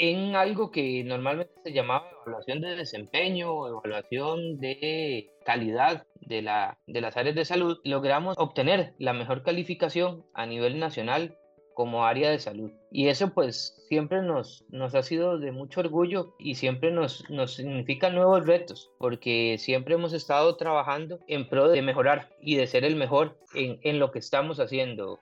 en 0.00 0.34
algo 0.34 0.70
que 0.70 1.04
normalmente 1.04 1.52
se 1.62 1.72
llamaba 1.72 2.10
evaluación 2.22 2.62
de 2.62 2.74
desempeño 2.74 3.52
o 3.52 3.68
evaluación 3.68 4.58
de 4.58 5.30
calidad 5.44 6.06
de, 6.22 6.40
la, 6.40 6.78
de 6.86 7.02
las 7.02 7.18
áreas 7.18 7.36
de 7.36 7.44
salud, 7.44 7.78
logramos 7.84 8.34
obtener 8.38 8.94
la 8.98 9.12
mejor 9.12 9.42
calificación 9.42 10.24
a 10.32 10.46
nivel 10.46 10.78
nacional 10.78 11.36
como 11.74 12.04
área 12.04 12.30
de 12.30 12.38
salud. 12.38 12.70
Y 12.90 13.08
eso 13.08 13.32
pues 13.34 13.76
siempre 13.88 14.22
nos, 14.22 14.64
nos 14.70 14.94
ha 14.94 15.02
sido 15.02 15.38
de 15.38 15.52
mucho 15.52 15.80
orgullo 15.80 16.34
y 16.38 16.54
siempre 16.54 16.90
nos, 16.90 17.28
nos 17.30 17.54
significa 17.54 18.10
nuevos 18.10 18.46
retos, 18.46 18.90
porque 18.98 19.56
siempre 19.58 19.94
hemos 19.94 20.12
estado 20.12 20.56
trabajando 20.56 21.20
en 21.28 21.48
pro 21.48 21.68
de 21.68 21.82
mejorar 21.82 22.30
y 22.40 22.56
de 22.56 22.66
ser 22.66 22.84
el 22.84 22.96
mejor 22.96 23.38
en, 23.54 23.80
en 23.82 23.98
lo 23.98 24.12
que 24.12 24.18
estamos 24.18 24.60
haciendo. 24.60 25.20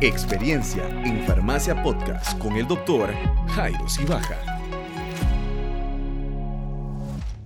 Experiencia 0.00 0.88
en 1.04 1.20
Farmacia 1.20 1.80
Podcast 1.82 2.36
con 2.40 2.56
el 2.56 2.66
doctor 2.66 3.10
Jairo 3.50 3.88
Sibaja. 3.88 4.36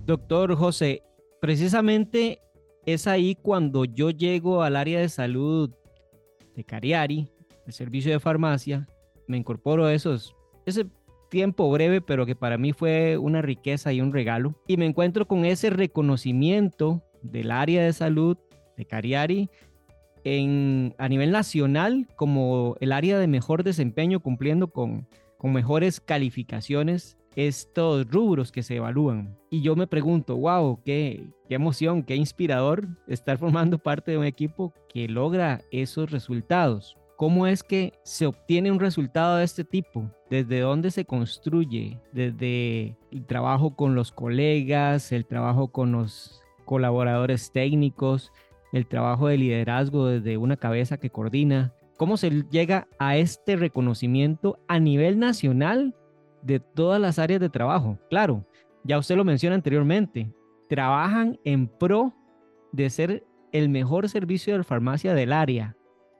Doctor 0.05 0.55
José, 0.55 1.03
precisamente 1.39 2.41
es 2.87 3.05
ahí 3.05 3.35
cuando 3.35 3.85
yo 3.85 4.09
llego 4.09 4.63
al 4.63 4.75
área 4.75 4.99
de 4.99 5.09
salud 5.09 5.69
de 6.55 6.63
Cariari, 6.63 7.31
el 7.67 7.71
servicio 7.71 8.11
de 8.11 8.19
farmacia, 8.19 8.87
me 9.27 9.37
incorporo 9.37 9.85
a 9.85 9.93
esos, 9.93 10.35
ese 10.65 10.87
tiempo 11.29 11.69
breve, 11.69 12.01
pero 12.01 12.25
que 12.25 12.35
para 12.35 12.57
mí 12.57 12.73
fue 12.73 13.17
una 13.19 13.43
riqueza 13.43 13.93
y 13.93 14.01
un 14.01 14.11
regalo, 14.11 14.55
y 14.67 14.77
me 14.77 14.87
encuentro 14.87 15.27
con 15.27 15.45
ese 15.45 15.69
reconocimiento 15.69 17.03
del 17.21 17.51
área 17.51 17.83
de 17.83 17.93
salud 17.93 18.37
de 18.75 18.85
Cariari 18.85 19.49
en, 20.23 20.95
a 20.97 21.07
nivel 21.07 21.31
nacional 21.31 22.07
como 22.15 22.75
el 22.79 22.91
área 22.91 23.17
de 23.19 23.27
mejor 23.27 23.63
desempeño 23.63 24.19
cumpliendo 24.19 24.67
con, 24.67 25.07
con 25.37 25.53
mejores 25.53 25.99
calificaciones 25.99 27.17
estos 27.35 28.09
rubros 28.09 28.51
que 28.51 28.63
se 28.63 28.75
evalúan. 28.75 29.37
Y 29.49 29.61
yo 29.61 29.75
me 29.75 29.87
pregunto, 29.87 30.35
wow, 30.35 30.81
qué, 30.83 31.29
qué 31.47 31.55
emoción, 31.55 32.03
qué 32.03 32.15
inspirador 32.15 32.87
estar 33.07 33.37
formando 33.37 33.77
parte 33.77 34.11
de 34.11 34.17
un 34.17 34.25
equipo 34.25 34.73
que 34.89 35.07
logra 35.07 35.61
esos 35.71 36.11
resultados. 36.11 36.97
¿Cómo 37.15 37.47
es 37.47 37.63
que 37.63 37.93
se 38.03 38.25
obtiene 38.25 38.71
un 38.71 38.79
resultado 38.79 39.37
de 39.37 39.43
este 39.43 39.65
tipo? 39.65 40.09
¿Desde 40.29 40.61
dónde 40.61 40.89
se 40.89 41.05
construye? 41.05 41.99
Desde 42.13 42.97
el 43.11 43.25
trabajo 43.25 43.75
con 43.75 43.93
los 43.93 44.11
colegas, 44.11 45.11
el 45.11 45.25
trabajo 45.25 45.67
con 45.67 45.91
los 45.91 46.41
colaboradores 46.63 47.51
técnicos, 47.51 48.31
el 48.71 48.87
trabajo 48.87 49.27
de 49.27 49.37
liderazgo 49.37 50.07
desde 50.07 50.37
una 50.37 50.57
cabeza 50.57 50.97
que 50.97 51.09
coordina. 51.09 51.73
¿Cómo 51.97 52.17
se 52.17 52.43
llega 52.49 52.87
a 52.97 53.17
este 53.17 53.55
reconocimiento 53.55 54.59
a 54.67 54.79
nivel 54.79 55.19
nacional 55.19 55.95
de 56.41 56.59
todas 56.59 56.99
las 56.99 57.19
áreas 57.19 57.39
de 57.39 57.49
trabajo. 57.49 57.97
Claro, 58.09 58.45
ya 58.83 58.97
usted 58.97 59.15
lo 59.15 59.25
menciona 59.25 59.55
anteriormente, 59.55 60.31
trabajan 60.67 61.39
en 61.43 61.67
pro 61.67 62.13
de 62.71 62.89
ser 62.89 63.23
el 63.51 63.69
mejor 63.69 64.09
servicio 64.09 64.57
de 64.57 64.63
farmacia 64.63 65.13
del 65.13 65.33
área, 65.33 65.75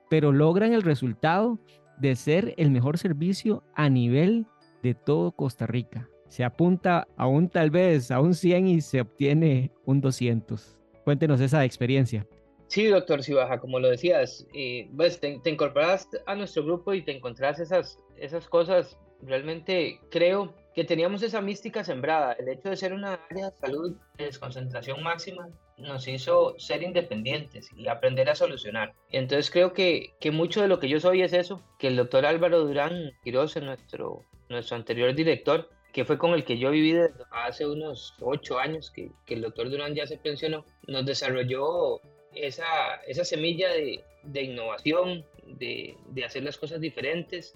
pero 0.09 0.31
logran 0.31 0.73
el 0.73 0.81
resultado 0.81 1.59
de 1.99 2.15
ser 2.15 2.53
el 2.57 2.71
mejor 2.71 2.97
servicio 2.97 3.63
a 3.75 3.89
nivel 3.89 4.45
de 4.81 4.93
todo 4.93 5.31
Costa 5.31 5.67
Rica. 5.67 6.07
Se 6.27 6.43
apunta 6.43 7.07
a 7.17 7.27
un 7.27 7.49
tal 7.49 7.71
vez 7.71 8.11
a 8.11 8.19
un 8.19 8.33
100 8.33 8.67
y 8.67 8.81
se 8.81 9.01
obtiene 9.01 9.71
un 9.85 9.99
200. 9.99 10.77
Cuéntenos 11.03 11.41
esa 11.41 11.65
experiencia. 11.65 12.25
Sí, 12.69 12.85
doctor 12.85 13.23
Sibaja, 13.23 13.59
como 13.59 13.79
lo 13.79 13.89
decías, 13.89 14.45
eh, 14.53 14.87
pues 14.95 15.19
te, 15.19 15.39
te, 15.39 15.49
incorporas 15.49 16.07
a 16.27 16.35
nuestro 16.35 16.63
grupo 16.63 16.93
y 16.93 17.01
te 17.01 17.11
encontrás 17.11 17.59
esas, 17.59 17.97
esas 18.15 18.47
cosas 18.47 18.95
realmente 19.23 19.99
creo 20.09 20.53
que 20.75 20.83
teníamos 20.83 21.23
esa 21.23 21.41
mística 21.41 21.83
sembrada. 21.83 22.33
El 22.33 22.47
hecho 22.47 22.69
de 22.69 22.77
ser 22.77 22.93
una 22.93 23.19
área 23.29 23.49
de 23.49 23.57
salud 23.57 23.95
de 24.17 24.25
desconcentración 24.25 25.01
máxima 25.01 25.49
nos 25.77 26.07
hizo 26.07 26.53
ser 26.59 26.83
independientes 26.83 27.69
y 27.75 27.87
aprender 27.87 28.29
a 28.29 28.35
solucionar. 28.35 28.93
Entonces 29.09 29.49
creo 29.49 29.73
que, 29.73 30.13
que 30.19 30.29
mucho 30.29 30.61
de 30.61 30.67
lo 30.67 30.79
que 30.79 30.89
yo 30.89 30.99
soy 30.99 31.23
es 31.23 31.33
eso, 31.33 31.61
que 31.79 31.87
el 31.87 31.95
doctor 31.95 32.25
Álvaro 32.25 32.59
Durán 32.59 33.13
Quiroz, 33.23 33.57
nuestro, 33.57 34.25
nuestro 34.47 34.75
anterior 34.75 35.15
director, 35.15 35.69
que 35.91 36.05
fue 36.05 36.19
con 36.19 36.33
el 36.33 36.43
que 36.43 36.59
yo 36.59 36.69
viví 36.69 36.91
desde 36.91 37.23
hace 37.31 37.65
unos 37.65 38.13
ocho 38.21 38.59
años, 38.59 38.91
que, 38.91 39.11
que 39.25 39.33
el 39.33 39.41
doctor 39.41 39.71
Durán 39.71 39.95
ya 39.95 40.05
se 40.05 40.17
pensionó, 40.17 40.65
nos 40.87 41.03
desarrolló 41.05 41.99
esa, 42.33 42.95
esa 43.07 43.25
semilla 43.25 43.69
de, 43.69 44.03
de 44.23 44.41
innovación, 44.43 45.25
de, 45.45 45.95
de 46.07 46.25
hacer 46.25 46.43
las 46.43 46.57
cosas 46.57 46.79
diferentes 46.79 47.55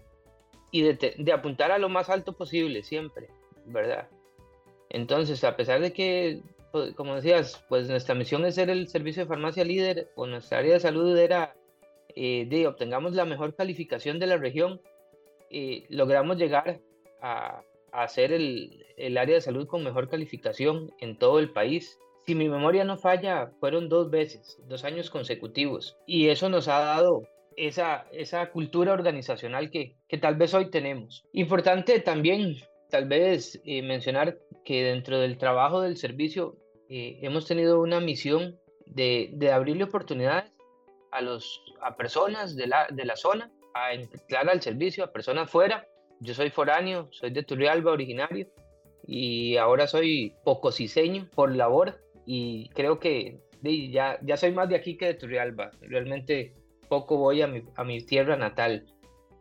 y 0.72 0.82
de, 0.82 1.32
apuntar 1.32 1.72
a 1.72 1.78
lo 1.78 1.88
más 1.88 2.10
alto 2.10 2.34
posible 2.34 2.82
siempre, 2.82 3.28
¿verdad? 3.66 4.08
Entonces, 4.90 5.44
a 5.44 5.56
pesar 5.56 5.82
de 5.82 5.94
que, 5.94 6.42
pues, 6.72 6.94
como 6.96 7.16
decías, 7.16 7.64
pues 7.70 7.88
nuestra 7.88 8.16
misión 8.16 8.44
es 8.46 8.56
ser 8.56 8.72
el 8.72 8.88
servicio 8.88 9.24
de 9.24 9.30
farmacia 9.30 9.64
líder 9.64 10.10
o 10.16 10.26
nuestra 10.26 10.58
área 10.58 10.74
de 10.74 10.80
salud 10.80 11.16
era 11.16 11.56
eh, 12.16 12.46
de 12.50 12.66
obtengamos 12.68 13.14
la 13.14 13.26
mejor 13.26 13.56
calificación 13.56 14.18
de 14.18 14.28
la 14.28 14.38
región, 14.38 14.82
eh, 15.52 15.86
logramos 15.90 16.38
llegar 16.38 16.80
a, 17.22 17.62
a 17.92 18.08
ser 18.08 18.34
el, 18.34 18.84
el, 18.98 19.18
área 19.20 19.36
de 19.36 19.42
salud 19.42 19.68
con 19.68 19.84
mejor 19.84 20.10
calificación 20.10 20.92
en 21.00 21.18
todo 21.18 21.38
el 21.38 21.52
país. 21.52 22.00
Si 22.26 22.36
mi 22.36 22.48
memoria 22.48 22.86
no 22.86 22.98
falla, 22.98 23.52
fueron 23.60 23.90
dos 23.90 24.10
veces, 24.10 24.58
dos 24.68 24.86
años 24.86 25.10
consecutivos. 25.10 25.98
Y 26.08 26.30
eso 26.30 26.48
nos 26.50 26.70
ha 26.70 26.80
dado 26.80 27.24
esa, 27.58 28.06
esa 28.12 28.50
cultura 28.50 28.94
organizacional 28.94 29.70
que, 29.70 29.98
que 30.08 30.18
tal 30.18 30.36
vez 30.36 30.54
hoy 30.54 30.70
tenemos. 30.70 31.26
Importante 31.34 32.00
también, 32.00 32.56
tal 32.90 33.08
vez, 33.08 33.62
eh, 33.66 33.82
mencionar 33.82 34.38
que 34.64 34.84
dentro 34.84 35.20
del 35.20 35.38
trabajo 35.38 35.82
del 35.82 35.98
servicio 35.98 36.56
eh, 36.90 37.20
hemos 37.22 37.46
tenido 37.46 37.82
una 37.82 38.00
misión 38.00 38.58
de, 38.86 39.30
de, 39.34 39.52
abrirle 39.52 39.84
oportunidades 39.84 40.52
a, 41.12 41.22
los, 41.22 41.62
a 41.82 41.96
personas 41.98 42.56
de 42.56 42.68
la, 42.68 42.88
de 42.90 43.06
la 43.06 43.16
zona 43.16 43.52
a 43.74 43.94
entrar 43.94 44.50
al 44.50 44.62
servicio, 44.62 45.04
a 45.04 45.12
personas 45.12 45.50
fuera. 45.50 45.88
Yo 46.20 46.34
soy 46.34 46.50
foráneo, 46.50 47.10
soy 47.12 47.32
de 47.32 47.44
Turrialba 47.44 47.92
originario 47.92 48.48
y 49.06 49.58
ahora 49.58 49.88
soy 49.88 50.36
pocosiseño 50.46 51.28
por 51.36 51.54
labor 51.54 52.00
y 52.26 52.70
creo 52.70 53.00
que 53.00 53.40
ya, 53.64 54.20
ya 54.22 54.38
soy 54.38 54.52
más 54.52 54.70
de 54.70 54.76
aquí 54.76 54.98
que 54.98 55.08
de 55.08 55.14
Turrialba. 55.14 55.72
Realmente 55.82 56.54
poco 56.90 57.18
voy 57.18 57.42
a 57.42 57.48
mi, 57.48 58.02
tierra 58.02 58.36
natal. 58.36 58.86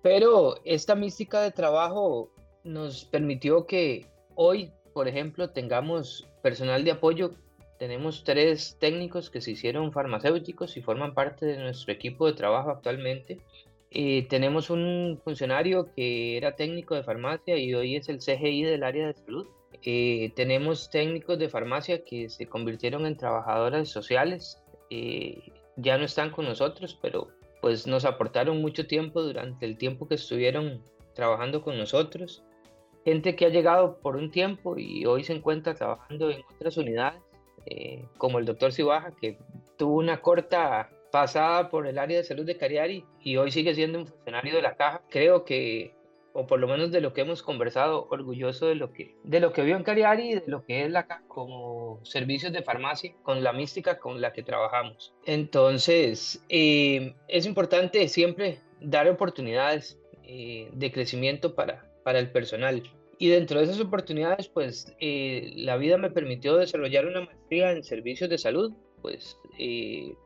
Pero 0.02 0.56
esta 0.64 0.94
mística 0.94 1.40
de 1.42 1.50
trabajo 1.50 2.30
nos 2.64 3.04
permitió 3.04 3.66
que 3.66 4.06
hoy, 4.34 4.70
por 4.94 5.08
ejemplo, 5.08 5.50
tengamos 5.50 6.26
personal 6.42 6.84
de 6.84 6.92
apoyo. 6.92 7.32
Tenemos 7.78 8.24
tres 8.24 8.76
técnicos 8.80 9.28
que 9.28 9.40
se 9.40 9.52
hicieron 9.52 9.92
farmacéuticos 9.92 10.76
y 10.76 10.82
forman 10.82 11.14
parte 11.14 11.46
de 11.46 11.58
nuestro 11.58 11.92
equipo 11.92 12.26
de 12.26 12.34
trabajo 12.34 12.70
actualmente. 12.70 13.38
Eh, 13.90 14.26
tenemos 14.30 14.70
un 14.70 15.20
funcionario 15.22 15.92
que 15.94 16.38
era 16.38 16.56
técnico 16.56 16.94
de 16.94 17.02
farmacia 17.02 17.58
y 17.58 17.74
hoy 17.74 17.96
es 17.96 18.08
el 18.08 18.18
CGI 18.18 18.62
del 18.62 18.84
área 18.84 19.08
de 19.08 19.14
salud. 19.14 19.46
Eh, 19.84 20.32
tenemos 20.36 20.90
técnicos 20.90 21.38
de 21.38 21.48
farmacia 21.48 22.04
que 22.04 22.28
se 22.30 22.46
convirtieron 22.46 23.06
en 23.06 23.16
trabajadoras 23.16 23.88
sociales. 23.88 24.62
Eh, 24.90 25.52
ya 25.76 25.98
no 25.98 26.04
están 26.04 26.30
con 26.30 26.44
nosotros, 26.44 26.98
pero 27.00 27.28
pues 27.60 27.86
nos 27.86 28.04
aportaron 28.04 28.60
mucho 28.60 28.86
tiempo 28.86 29.22
durante 29.22 29.66
el 29.66 29.76
tiempo 29.78 30.06
que 30.06 30.16
estuvieron 30.16 30.82
trabajando 31.14 31.62
con 31.62 31.78
nosotros. 31.78 32.44
Gente 33.04 33.34
que 33.34 33.46
ha 33.46 33.48
llegado 33.48 33.98
por 33.98 34.16
un 34.16 34.30
tiempo 34.30 34.78
y 34.78 35.04
hoy 35.06 35.24
se 35.24 35.32
encuentra 35.32 35.74
trabajando 35.74 36.30
en 36.30 36.42
otras 36.54 36.76
unidades, 36.76 37.20
eh, 37.66 38.04
como 38.18 38.38
el 38.38 38.44
doctor 38.44 38.72
Cibaja, 38.72 39.12
que 39.20 39.38
tuvo 39.76 39.96
una 39.96 40.20
corta 40.20 40.90
pasada 41.10 41.68
por 41.68 41.86
el 41.86 41.98
área 41.98 42.18
de 42.18 42.24
salud 42.24 42.44
de 42.44 42.56
Cariari 42.56 43.04
y 43.20 43.36
hoy 43.36 43.50
sigue 43.50 43.74
siendo 43.74 43.98
un 43.98 44.06
funcionario 44.06 44.54
de 44.54 44.62
la 44.62 44.76
caja. 44.76 45.02
Creo 45.10 45.44
que 45.44 45.94
o 46.32 46.46
por 46.46 46.60
lo 46.60 46.68
menos 46.68 46.90
de 46.90 47.00
lo 47.00 47.12
que 47.12 47.22
hemos 47.22 47.42
conversado, 47.42 48.06
orgulloso 48.10 48.66
de 48.66 48.74
lo 48.74 48.92
que, 48.92 49.16
de 49.22 49.40
lo 49.40 49.52
que 49.52 49.62
vio 49.62 49.76
en 49.76 49.82
Cariari 49.82 50.30
y 50.30 50.34
de 50.34 50.44
lo 50.46 50.64
que 50.64 50.84
es 50.84 50.90
la 50.90 51.06
como 51.28 52.00
servicios 52.04 52.52
de 52.52 52.62
farmacia, 52.62 53.14
con 53.22 53.42
la 53.42 53.52
mística 53.52 53.98
con 53.98 54.20
la 54.20 54.32
que 54.32 54.42
trabajamos. 54.42 55.12
Entonces, 55.26 56.44
eh, 56.48 57.14
es 57.28 57.46
importante 57.46 58.08
siempre 58.08 58.60
dar 58.80 59.08
oportunidades 59.08 59.98
eh, 60.24 60.70
de 60.72 60.92
crecimiento 60.92 61.54
para, 61.54 61.86
para 62.04 62.18
el 62.18 62.30
personal. 62.30 62.82
Y 63.18 63.28
dentro 63.28 63.58
de 63.58 63.66
esas 63.66 63.80
oportunidades, 63.80 64.48
pues 64.48 64.94
eh, 64.98 65.52
la 65.54 65.76
vida 65.76 65.96
me 65.96 66.10
permitió 66.10 66.56
desarrollar 66.56 67.06
una 67.06 67.20
maestría 67.20 67.70
en 67.70 67.84
servicios 67.84 68.28
de 68.30 68.38
salud, 68.38 68.72
pues 69.00 69.36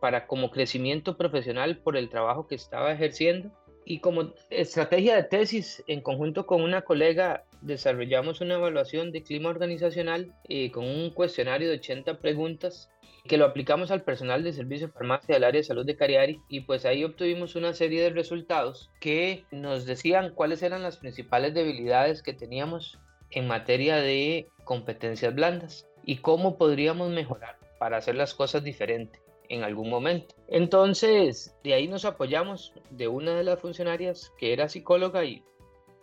para 0.00 0.26
como 0.26 0.50
crecimiento 0.50 1.16
profesional 1.16 1.78
por 1.78 1.96
el 1.96 2.08
trabajo 2.08 2.46
que 2.46 2.54
estaba 2.54 2.92
ejerciendo. 2.92 3.50
Y 3.88 4.00
como 4.00 4.34
estrategia 4.50 5.14
de 5.14 5.22
tesis, 5.22 5.84
en 5.86 6.00
conjunto 6.00 6.44
con 6.44 6.60
una 6.60 6.82
colega, 6.82 7.44
desarrollamos 7.60 8.40
una 8.40 8.54
evaluación 8.54 9.12
de 9.12 9.22
clima 9.22 9.48
organizacional 9.48 10.34
eh, 10.48 10.72
con 10.72 10.84
un 10.84 11.10
cuestionario 11.10 11.68
de 11.68 11.76
80 11.76 12.18
preguntas 12.18 12.90
que 13.28 13.36
lo 13.36 13.44
aplicamos 13.44 13.92
al 13.92 14.02
personal 14.02 14.42
de 14.42 14.52
servicio 14.52 14.88
de 14.88 14.92
farmacia 14.92 15.36
del 15.36 15.44
área 15.44 15.60
de 15.60 15.66
salud 15.66 15.86
de 15.86 15.94
Cariari 15.94 16.40
y 16.48 16.62
pues 16.62 16.84
ahí 16.84 17.04
obtuvimos 17.04 17.54
una 17.54 17.74
serie 17.74 18.02
de 18.02 18.10
resultados 18.10 18.90
que 19.00 19.44
nos 19.52 19.86
decían 19.86 20.32
cuáles 20.34 20.64
eran 20.64 20.82
las 20.82 20.96
principales 20.96 21.54
debilidades 21.54 22.24
que 22.24 22.34
teníamos 22.34 22.98
en 23.30 23.46
materia 23.46 23.98
de 23.98 24.48
competencias 24.64 25.32
blandas 25.32 25.86
y 26.04 26.16
cómo 26.16 26.58
podríamos 26.58 27.10
mejorar 27.10 27.56
para 27.78 27.98
hacer 27.98 28.16
las 28.16 28.34
cosas 28.34 28.64
diferentes 28.64 29.25
en 29.48 29.64
algún 29.64 29.90
momento. 29.90 30.34
Entonces, 30.48 31.56
de 31.64 31.74
ahí 31.74 31.88
nos 31.88 32.04
apoyamos 32.04 32.72
de 32.90 33.08
una 33.08 33.34
de 33.34 33.44
las 33.44 33.60
funcionarias 33.60 34.32
que 34.38 34.52
era 34.52 34.68
psicóloga 34.68 35.24
y 35.24 35.42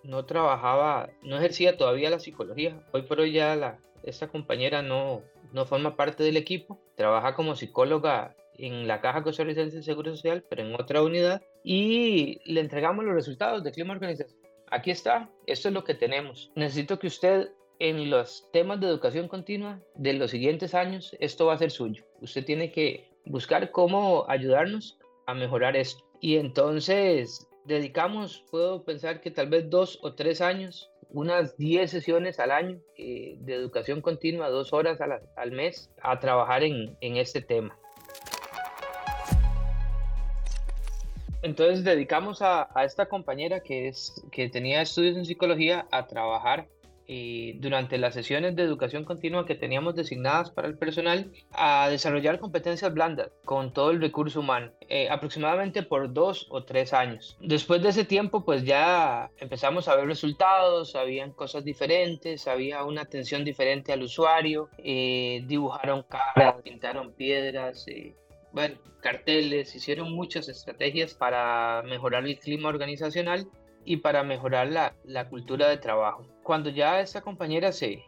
no 0.03 0.25
trabajaba, 0.25 1.09
no 1.21 1.37
ejercía 1.37 1.77
todavía 1.77 2.09
la 2.09 2.19
psicología. 2.19 2.81
Hoy 2.91 3.03
por 3.03 3.19
hoy 3.19 3.31
ya 3.31 3.55
la, 3.55 3.79
esta 4.03 4.27
compañera 4.27 4.81
no, 4.81 5.21
no 5.53 5.65
forma 5.65 5.95
parte 5.95 6.23
del 6.23 6.37
equipo, 6.37 6.79
trabaja 6.95 7.35
como 7.35 7.55
psicóloga 7.55 8.35
en 8.57 8.87
la 8.87 9.01
Caja 9.01 9.23
Costarricense 9.23 9.77
de 9.77 9.83
Seguro 9.83 10.11
Social, 10.15 10.43
pero 10.49 10.63
en 10.63 10.75
otra 10.75 11.01
unidad, 11.01 11.41
y 11.63 12.39
le 12.45 12.61
entregamos 12.61 13.05
los 13.05 13.15
resultados 13.15 13.63
de 13.63 13.71
clima 13.71 13.93
organización. 13.93 14.39
Aquí 14.69 14.91
está, 14.91 15.29
esto 15.47 15.69
es 15.69 15.73
lo 15.73 15.83
que 15.83 15.93
tenemos. 15.93 16.51
Necesito 16.55 16.99
que 16.99 17.07
usted 17.07 17.51
en 17.79 18.09
los 18.09 18.49
temas 18.51 18.79
de 18.79 18.87
educación 18.87 19.27
continua 19.27 19.81
de 19.95 20.13
los 20.13 20.31
siguientes 20.31 20.73
años, 20.73 21.15
esto 21.19 21.45
va 21.45 21.53
a 21.53 21.57
ser 21.57 21.71
suyo. 21.71 22.03
Usted 22.21 22.45
tiene 22.45 22.71
que 22.71 23.12
buscar 23.25 23.71
cómo 23.71 24.25
ayudarnos 24.29 24.97
a 25.25 25.33
mejorar 25.33 25.75
esto. 25.75 26.03
Y 26.19 26.37
entonces 26.37 27.47
dedicamos, 27.65 28.43
puedo 28.51 28.83
pensar 28.83 29.21
que 29.21 29.31
tal 29.31 29.47
vez 29.49 29.69
dos 29.69 29.99
o 30.01 30.13
tres 30.13 30.41
años 30.41 30.89
unas 31.13 31.55
10 31.57 31.91
sesiones 31.91 32.39
al 32.39 32.51
año 32.51 32.79
eh, 32.97 33.35
de 33.39 33.53
educación 33.53 34.01
continua, 34.01 34.49
dos 34.49 34.73
horas 34.73 34.99
al 35.35 35.51
mes, 35.51 35.91
a 36.01 36.19
trabajar 36.19 36.63
en, 36.63 36.97
en 37.01 37.17
este 37.17 37.39
tema. 37.41 37.77
Entonces 41.43 41.83
dedicamos 41.83 42.41
a, 42.41 42.69
a, 42.73 42.83
esta 42.85 43.05
compañera 43.05 43.59
que, 43.59 43.89
es, 43.89 44.23
que 44.31 44.49
tenía 44.49 44.81
estudios 44.81 45.17
en 45.17 45.25
psicología 45.25 45.85
a 45.91 46.07
trabajar 46.07 46.67
durante 47.59 47.97
las 47.97 48.13
sesiones 48.13 48.55
de 48.55 48.63
educación 48.63 49.03
continua 49.03 49.45
que 49.45 49.55
teníamos 49.55 49.95
designadas 49.95 50.51
para 50.51 50.67
el 50.67 50.77
personal 50.77 51.31
a 51.51 51.89
desarrollar 51.89 52.39
competencias 52.39 52.93
blandas 52.93 53.29
con 53.45 53.73
todo 53.73 53.91
el 53.91 54.01
recurso 54.01 54.39
humano, 54.39 54.71
eh, 54.87 55.09
aproximadamente 55.09 55.83
por 55.83 56.13
dos 56.13 56.47
o 56.49 56.63
tres 56.63 56.93
años. 56.93 57.37
Después 57.39 57.81
de 57.81 57.89
ese 57.89 58.05
tiempo, 58.05 58.45
pues 58.45 58.63
ya 58.63 59.29
empezamos 59.37 59.87
a 59.87 59.95
ver 59.95 60.07
resultados, 60.07 60.95
habían 60.95 61.31
cosas 61.31 61.63
diferentes, 61.63 62.47
había 62.47 62.83
una 62.83 63.01
atención 63.01 63.43
diferente 63.43 63.93
al 63.93 64.03
usuario, 64.03 64.69
eh, 64.77 65.43
dibujaron 65.45 66.03
caras, 66.03 66.61
pintaron 66.63 67.13
piedras. 67.13 67.87
Eh, 67.87 68.15
bueno, 68.51 68.75
carteles, 69.01 69.75
hicieron 69.75 70.11
muchas 70.13 70.47
estrategias 70.47 71.13
para 71.13 71.81
mejorar 71.83 72.25
el 72.25 72.39
clima 72.39 72.69
organizacional 72.69 73.47
y 73.85 73.97
para 73.97 74.23
mejorar 74.23 74.67
la, 74.67 74.95
la 75.03 75.27
cultura 75.27 75.67
de 75.67 75.77
trabajo. 75.77 76.25
Cuando 76.43 76.69
ya 76.69 76.99
esta 76.99 77.21
compañera 77.21 77.71
se 77.71 78.03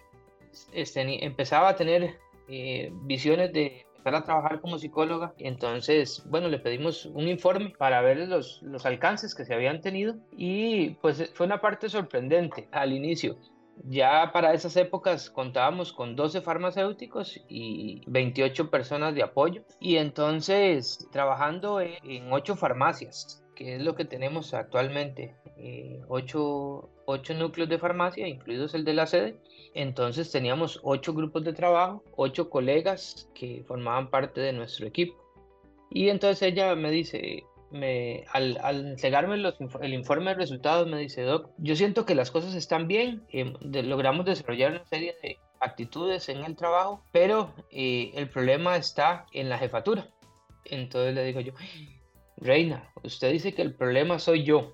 este, 0.74 1.26
empezaba 1.26 1.69
a 1.69 1.76
tener 1.76 2.17
eh, 2.48 2.91
visiones 3.04 3.52
de 3.54 3.86
empezar 3.98 4.15
a 4.15 4.24
trabajar 4.24 4.62
como 4.62 4.78
psicóloga, 4.78 5.34
entonces, 5.39 6.24
bueno, 6.30 6.48
le 6.48 6.60
pedimos 6.60 7.06
un 7.08 7.28
informe 7.28 7.74
para 7.78 8.02
ver 8.02 8.17
los, 8.28 8.62
los 8.62 8.86
alcances 8.86 9.34
que 9.34 9.45
se 9.45 9.54
habían 9.54 9.82
tenido 9.82 10.15
y 10.32 10.91
pues 11.02 11.32
fue 11.34 11.45
una 11.48 11.60
parte 11.60 11.89
sorprendente 11.89 12.67
al 12.71 12.93
inicio. 12.93 13.38
Ya 13.84 14.32
para 14.32 14.54
esas 14.54 14.78
épocas 14.78 15.30
contábamos 15.30 15.91
con 15.91 16.15
12 16.15 16.41
farmacéuticos 16.41 17.41
y 17.50 18.04
28 18.08 18.69
personas 18.69 19.15
de 19.15 19.24
apoyo 19.24 19.63
y 19.82 19.98
entonces 19.98 21.10
trabajando 21.12 21.82
en, 21.82 21.95
en 22.04 22.32
8 22.32 22.56
farmacias 22.56 23.45
que 23.56 23.76
es 23.76 23.82
lo 23.82 23.95
que 23.95 24.06
tenemos 24.06 24.54
actualmente, 24.54 25.36
eh, 25.58 26.02
ocho, 27.06 27.34
núcleos 27.34 27.70
de 27.70 27.80
farmacia, 27.80 28.28
incluidos 28.28 28.74
el 28.74 28.86
de 28.86 28.94
la 28.94 29.08
sede. 29.08 29.38
Entonces 29.74 30.32
teníamos 30.32 30.80
ocho 30.84 31.13
grupos 31.13 31.44
de 31.44 31.54
trabajo, 31.54 32.04
ocho 32.15 32.50
colegas 32.50 33.30
que 33.34 33.63
formaban 33.68 34.10
parte 34.10 34.41
de 34.41 34.54
nuestro 34.54 34.88
equipo. 34.88 35.15
Y 35.89 36.10
entonces 36.10 36.41
ella 36.41 36.76
me 36.76 36.91
dice, 36.91 37.44
me, 37.72 38.26
al, 38.32 38.58
al 38.62 38.88
entregarme 38.88 39.36
el 39.36 39.94
informe 39.94 40.32
de 40.32 40.38
resultados, 40.38 40.88
me 40.88 40.98
dice, 40.98 41.24
Doc, 41.24 41.52
yo 41.58 41.76
siento 41.76 42.06
que 42.06 42.15
las 42.15 42.32
cosas 42.32 42.56
están 42.56 42.88
bien, 42.88 43.26
logramos 43.62 44.26
desarrollar 44.26 44.72
una 44.72 44.86
serie 44.86 45.15
de 45.22 45.38
actitudes 45.60 46.30
en 46.30 46.44
el 46.44 46.56
trabajo, 46.56 47.04
pero 47.12 47.54
eh, 47.72 48.12
el 48.15 48.30
problema 48.30 48.78
está 48.78 49.26
en 49.34 49.50
la 49.50 49.58
jefatura. 49.58 50.10
Entonces 50.65 51.13
le 51.13 51.24
digo 51.26 51.41
yo, 51.41 51.54
Reina, 52.38 52.91
usted 53.04 53.32
dice 53.32 53.54
que 53.54 53.62
el 53.62 53.76
problema 53.76 54.20
soy 54.20 54.44
yo. 54.44 54.74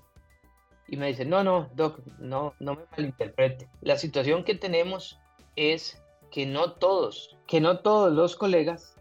Y 0.91 0.97
me 0.97 1.07
dice, 1.07 1.23
no, 1.23 1.41
no, 1.41 1.69
Doc, 1.73 2.01
no, 2.19 2.53
no 2.59 2.75
me 2.75 2.81
malinterprete. 2.91 3.69
La 3.79 3.97
situación 3.97 4.43
que 4.43 4.55
tenemos 4.55 5.17
es 5.55 6.03
que 6.31 6.45
no 6.45 6.73
todos, 6.73 7.37
que 7.47 7.61
no 7.61 7.79
todos 7.79 8.11
los 8.11 8.35
colegas 8.35 8.97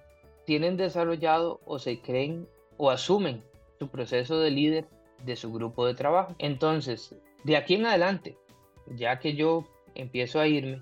tienen 0.46 0.76
desarrollado 0.76 1.60
o 1.64 1.80
se 1.80 2.00
creen 2.00 2.48
o 2.76 2.90
asumen 2.90 3.44
su 3.80 3.88
proceso 3.88 4.38
de 4.38 4.52
líder 4.52 4.88
de 5.24 5.34
su 5.34 5.52
grupo 5.52 5.84
de 5.84 5.94
trabajo. 5.94 6.32
Entonces, 6.38 7.16
de 7.42 7.56
aquí 7.56 7.74
en 7.74 7.86
adelante, 7.86 8.38
ya 8.94 9.18
que 9.18 9.34
yo 9.34 9.64
empiezo 9.96 10.38
a 10.38 10.46
irme, 10.46 10.80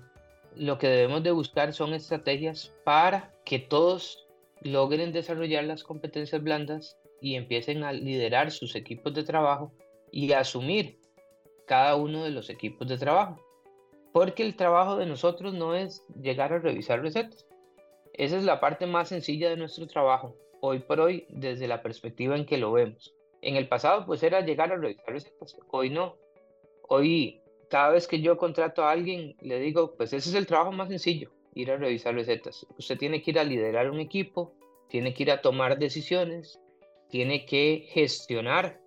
lo 0.55 0.77
que 0.77 0.89
debemos 0.89 1.23
de 1.23 1.31
buscar 1.31 1.73
son 1.73 1.95
estrategias 1.95 2.71
para 2.83 3.33
que 3.45 3.57
todos 3.57 4.27
logren 4.61 5.11
desarrollar 5.11 5.63
las 5.63 5.83
competencias 5.83 6.43
blandas 6.43 6.99
y 7.19 7.33
empiecen 7.33 7.83
a 7.83 7.93
liderar 7.93 8.51
sus 8.51 8.75
equipos 8.75 9.15
de 9.15 9.23
trabajo 9.23 9.73
y 10.11 10.31
asumir 10.33 10.98
cada 11.69 11.95
uno 11.95 12.23
de 12.23 12.31
los 12.31 12.49
equipos 12.49 12.87
de 12.87 12.97
trabajo. 12.97 13.39
Porque 14.11 14.41
el 14.41 14.55
trabajo 14.55 14.97
de 14.97 15.05
nosotros 15.05 15.53
no 15.53 15.75
es 15.75 16.03
llegar 16.19 16.51
a 16.51 16.57
revisar 16.57 16.99
recetas. 16.99 17.45
Esa 18.13 18.37
es 18.37 18.43
la 18.43 18.59
parte 18.59 18.87
más 18.87 19.09
sencilla 19.09 19.51
de 19.51 19.55
nuestro 19.55 19.85
trabajo, 19.85 20.35
hoy 20.61 20.79
por 20.79 20.99
hoy, 20.99 21.27
desde 21.29 21.67
la 21.67 21.83
perspectiva 21.83 22.35
en 22.35 22.47
que 22.47 22.57
lo 22.57 22.71
vemos. 22.71 23.13
En 23.43 23.55
el 23.55 23.67
pasado, 23.67 24.07
pues 24.07 24.23
era 24.23 24.41
llegar 24.41 24.71
a 24.71 24.77
revisar 24.77 25.13
recetas. 25.13 25.55
Hoy 25.69 25.91
no. 25.91 26.15
Hoy, 26.87 27.39
cada 27.69 27.91
vez 27.91 28.07
que 28.07 28.19
yo 28.19 28.35
contrato 28.35 28.83
a 28.83 28.89
alguien, 28.89 29.35
le 29.39 29.59
digo, 29.59 29.93
pues 29.95 30.11
ese 30.11 30.29
es 30.29 30.35
el 30.35 30.47
trabajo 30.47 30.71
más 30.71 30.89
sencillo, 30.89 31.29
ir 31.53 31.69
a 31.69 31.77
revisar 31.77 32.15
recetas. 32.15 32.65
Usted 32.79 32.97
tiene 32.97 33.21
que 33.21 33.29
ir 33.29 33.37
a 33.37 33.43
liderar 33.43 33.91
un 33.91 33.99
equipo, 33.99 34.55
tiene 34.87 35.13
que 35.13 35.21
ir 35.21 35.31
a 35.31 35.41
tomar 35.41 35.77
decisiones, 35.77 36.59
tiene 37.11 37.45
que 37.45 37.85
gestionar 37.89 38.81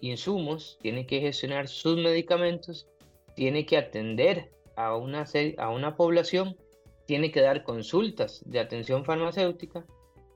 insumos, 0.00 0.78
tiene 0.80 1.06
que 1.06 1.20
gestionar 1.20 1.68
sus 1.68 1.96
medicamentos, 1.96 2.86
tiene 3.34 3.66
que 3.66 3.76
atender 3.76 4.50
a 4.76 4.96
una, 4.96 5.24
a 5.58 5.68
una 5.70 5.96
población, 5.96 6.56
tiene 7.06 7.30
que 7.30 7.40
dar 7.40 7.64
consultas 7.64 8.42
de 8.44 8.60
atención 8.60 9.04
farmacéutica, 9.04 9.84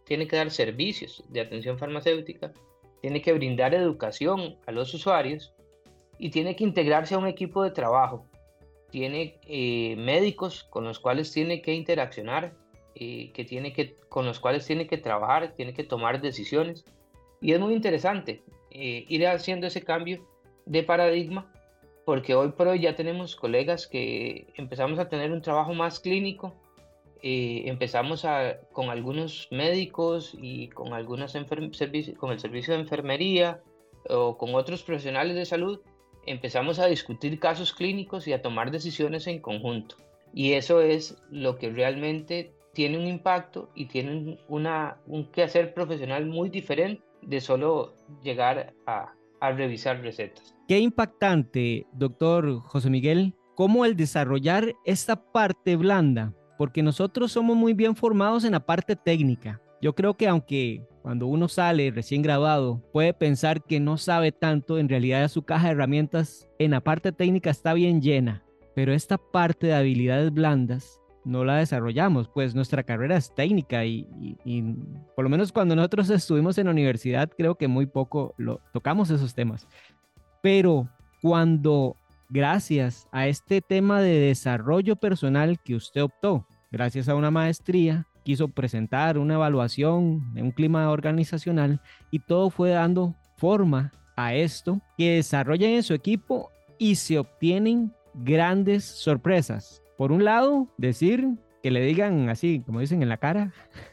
tiene 0.05 0.27
que 0.27 0.37
dar 0.37 0.51
servicios 0.51 1.22
de 1.29 1.40
atención 1.40 1.79
farmacéutica, 1.79 2.53
tiene 3.01 3.22
que 3.22 3.33
brindar 3.33 3.75
educación 3.75 4.57
a 4.66 4.72
los 4.72 4.94
usuarios 4.94 5.55
y 6.18 6.31
tiene 6.31 6.57
que 6.57 6.64
integrarse 6.64 7.14
a 7.14 7.18
un 7.18 7.27
equipo 7.27 7.62
de 7.62 7.72
trabajo. 7.72 8.27
Tiene 8.90 9.38
eh, 9.46 9.96
médicos 9.96 10.64
con 10.64 10.85
los 10.85 11.01
cuales 11.01 11.33
tiene 11.33 11.62
que 11.62 11.75
interaccionar, 11.75 12.53
eh, 12.94 13.33
que 13.33 13.44
tiene 13.44 13.72
que, 13.72 13.96
con 14.09 14.27
los 14.27 14.38
cuales 14.38 14.66
tiene 14.66 14.87
que 14.87 14.98
trabajar, 14.98 15.55
tiene 15.55 15.72
que 15.72 15.83
tomar 15.83 16.20
decisiones 16.20 16.85
y 17.40 17.53
es 17.53 17.61
muy 17.61 17.75
interesante 17.75 18.42
eh, 18.74 19.04
ir 19.08 19.26
haciendo 19.26 19.66
ese 19.66 19.82
cambio 19.82 20.26
de 20.64 20.82
paradigma, 20.82 21.52
porque 22.06 22.35
hoy 22.35 22.52
por 22.52 22.68
hoy 22.68 22.80
ya 22.80 22.96
tenemos 22.96 23.37
colegas 23.37 23.87
que 23.87 24.46
empezamos 24.56 24.98
a 24.98 25.11
tener 25.11 25.30
un 25.30 25.42
trabajo 25.42 25.74
más 25.74 26.00
clínico, 26.00 26.54
eh, 27.22 27.64
empezamos 27.66 28.24
a, 28.24 28.61
con 28.72 28.88
algunos 28.88 29.48
médicos 29.50 30.35
y 30.40 30.68
con, 30.68 30.94
algunos 30.94 31.35
con 32.16 32.32
el 32.32 32.40
servicio 32.40 32.74
de 32.74 32.80
enfermería 32.80 33.61
o 34.08 34.38
con 34.38 34.54
otros 34.54 34.82
profesionales 34.82 35.37
de 35.37 35.44
salud, 35.44 35.80
empezamos 36.24 36.78
a 36.78 36.87
discutir 36.87 37.38
casos 37.38 37.74
clínicos 37.74 38.26
y 38.26 38.32
a 38.32 38.40
tomar 38.40 38.70
decisiones 38.70 39.26
en 39.26 39.40
conjunto. 39.40 39.96
Y 40.32 40.54
eso 40.54 40.80
es 40.80 41.18
lo 41.30 41.58
que 41.58 41.68
realmente 41.68 42.52
tiene 42.72 42.96
un 42.96 43.06
impacto 43.06 43.68
y 43.74 43.85
tiene 43.87 44.38
una, 44.48 44.96
un 45.06 45.26
quehacer 45.26 45.74
profesional 45.74 46.24
muy 46.24 46.48
diferente 46.48 47.02
de 47.22 47.40
solo 47.40 47.94
llegar 48.22 48.74
a, 48.87 49.14
revisar 49.56 50.00
recetas. 50.00 50.54
Qué 50.68 50.78
impactante, 50.78 51.87
doctor 51.92 52.61
José 52.61 52.90
Miguel, 52.90 53.35
cómo 53.56 53.85
el 53.85 53.96
desarrollar 53.96 54.74
esta 54.85 55.16
parte 55.16 55.74
blanda, 55.76 56.32
porque 56.58 56.82
nosotros 56.82 57.32
somos 57.32 57.56
muy 57.56 57.72
bien 57.72 57.96
formados 57.96 58.44
en 58.44 58.52
la 58.52 58.64
parte 58.64 58.94
técnica. 58.94 59.61
Yo 59.80 59.96
creo 59.96 60.16
que 60.16 60.28
aunque 60.28 60.87
cuando 61.02 61.26
uno 61.26 61.48
sale 61.48 61.90
recién 61.90 62.22
graduado 62.22 62.80
puede 62.92 63.12
pensar 63.12 63.64
que 63.64 63.80
no 63.80 63.98
sabe 63.98 64.30
tanto, 64.30 64.78
en 64.78 64.88
realidad 64.88 65.28
su 65.28 65.42
caja 65.42 65.66
de 65.66 65.72
herramientas 65.72 66.48
en 66.61 66.70
la 66.70 66.80
parte 66.80 67.11
técnica 67.11 67.50
está 67.50 67.74
bien 67.74 68.00
llena, 68.00 68.44
pero 68.76 68.92
esta 68.92 69.18
parte 69.18 69.66
de 69.66 69.74
habilidades 69.74 70.32
blandas 70.32 71.01
no 71.24 71.44
la 71.44 71.56
desarrollamos, 71.56 72.28
pues 72.28 72.54
nuestra 72.54 72.82
carrera 72.82 73.16
es 73.16 73.35
técnica 73.35 73.85
y, 73.85 74.06
por 75.14 75.24
lo 75.24 75.30
menos 75.30 75.52
cuando 75.52 75.76
nosotros 75.76 76.11
estuvimos 76.11 76.58
en 76.58 76.66
la 76.66 76.72
universidad 76.72 77.30
creo 77.37 77.54
que 77.54 77.68
muy 77.68 77.87
poco 77.87 78.35
lo 78.37 78.61
tocamos 78.72 79.11
esos 79.11 79.35
temas. 79.35 79.66
Pero 80.42 80.88
cuando 81.20 81.96
gracias 82.28 83.06
a 83.12 83.28
este 83.28 83.61
tema 83.61 84.00
de 84.00 84.18
desarrollo 84.18 84.96
personal 84.96 85.61
que 85.61 85.76
usted 85.76 86.02
optó, 86.02 86.46
gracias 86.70 87.08
a 87.08 87.14
una 87.14 87.30
maestría, 87.30 88.06
quiso 88.24 88.48
presentar 88.48 89.18
una 89.18 89.35
evaluación 89.35 90.32
de 90.35 90.42
un 90.42 90.50
clima 90.50 90.90
organizacional 90.90 91.80
y 92.11 92.20
todo 92.20 92.50
fue 92.50 92.70
dando 92.70 93.14
forma 93.37 93.92
a 94.16 94.35
esto 94.35 94.80
que 94.96 95.16
desarrollan 95.16 95.70
en 95.70 95.82
su 95.82 95.94
equipo 95.94 96.50
y 96.78 96.96
se 96.96 97.18
obtienen 97.18 97.92
grandes 98.14 98.85
sorpresas. 98.85 99.82
Por 100.02 100.10
un 100.10 100.24
lado, 100.24 100.66
decir 100.78 101.28
que 101.62 101.70
le 101.70 101.80
digan 101.80 102.28
así, 102.28 102.60
como 102.66 102.80
dicen 102.80 103.04
en 103.04 103.08
la 103.08 103.18
cara, 103.18 103.52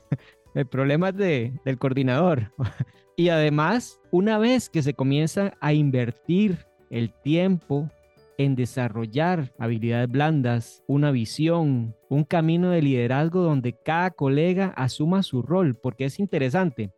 el 0.56 0.66
problema 0.66 1.10
es 1.10 1.18
de, 1.18 1.54
del 1.64 1.78
coordinador. 1.78 2.52
y 3.16 3.30
además, 3.30 4.02
una 4.10 4.40
vez 4.40 4.72
que 4.72 4.82
se 4.82 4.96
comienza 4.96 5.54
a 5.62 5.72
invertir 5.72 6.66
el 6.90 7.14
tiempo 7.14 7.92
en 8.40 8.56
desarrollar 8.56 9.54
habilidades 9.60 10.10
blandas, 10.10 10.84
una 10.88 11.12
visión, 11.12 11.96
un 12.10 12.24
camino 12.24 12.72
de 12.72 12.82
liderazgo 12.82 13.44
donde 13.44 13.78
cada 13.86 14.10
colega 14.10 14.74
asuma 14.76 15.22
su 15.22 15.44
rol, 15.44 15.76
porque 15.76 16.06
es 16.06 16.20
interesante. 16.20 16.92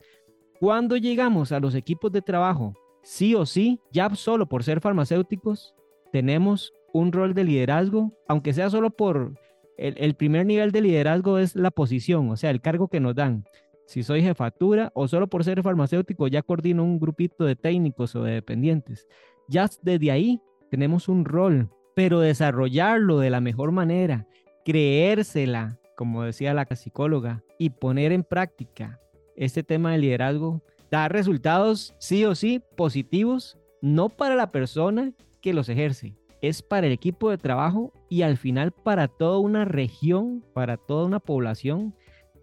Cuando 0.58 0.96
llegamos 0.96 1.52
a 1.52 1.60
los 1.60 1.76
equipos 1.76 2.14
de 2.14 2.22
trabajo, 2.22 2.76
sí 3.04 3.36
o 3.36 3.46
sí, 3.46 3.78
ya 3.92 4.10
solo 4.16 4.48
por 4.48 4.64
ser 4.64 4.80
farmacéuticos, 4.80 5.76
tenemos 6.14 6.74
un 6.94 7.12
rol 7.12 7.34
de 7.34 7.44
liderazgo, 7.44 8.12
aunque 8.28 8.54
sea 8.54 8.70
solo 8.70 8.92
por 8.92 9.34
el, 9.82 10.14
primer 10.14 10.46
nivel 10.46 10.72
de 10.72 10.82
liderazgo 10.82 11.40
es 11.40 11.56
la 11.56 11.72
posición, 11.72 12.30
o 12.30 12.38
sea, 12.38 12.52
el 12.52 12.62
cargo 12.62 12.88
que 12.88 13.00
nos 13.00 13.16
dan. 13.16 13.46
Si 13.88 14.04
soy 14.04 14.22
jefatura 14.22 14.92
o 14.94 15.08
solo 15.08 15.28
por 15.28 15.44
ser 15.44 15.64
farmacéutico 15.64 16.28
ya 16.28 16.44
coordino 16.44 16.84
un 16.84 17.00
grupito 17.00 17.46
de 17.46 17.56
técnicos 17.56 18.16
o 18.16 18.24
de 18.24 18.34
dependientes. 18.34 19.08
Ya 19.48 19.68
desde 19.82 20.12
ahí 20.12 20.40
tenemos 20.70 21.10
un 21.10 21.26
rol, 21.26 21.70
pero 21.96 22.20
desarrollarlo 22.20 23.18
de 23.20 23.32
la 23.32 23.42
mejor 23.42 23.72
manera, 23.72 24.28
creérsela, 24.64 25.80
como 25.98 26.24
decía 26.24 26.54
la 26.54 26.66
psicóloga, 26.66 27.44
y 27.58 27.72
poner 27.72 28.12
en 28.12 28.24
práctica 28.24 29.00
este 29.36 29.64
tema 29.64 29.92
de 29.92 29.98
liderazgo, 29.98 30.62
da 30.92 31.10
resultados 31.10 31.96
sí 31.98 32.24
o 32.26 32.36
sí 32.36 32.62
positivos, 32.78 33.58
no 33.82 34.10
para 34.10 34.36
la 34.36 34.52
persona 34.52 35.14
que 35.42 35.54
los 35.54 35.70
ejerce, 35.70 36.16
es 36.42 36.62
para 36.62 36.88
el 36.88 36.94
equipo 36.94 37.30
de 37.30 37.38
trabajo 37.38 37.94
y 38.10 38.24
al 38.24 38.38
final 38.38 38.72
para 38.72 39.08
toda 39.08 39.38
una 39.38 39.66
región, 39.66 40.44
para 40.54 40.78
toda 40.78 41.06
una 41.06 41.20
población 41.20 41.96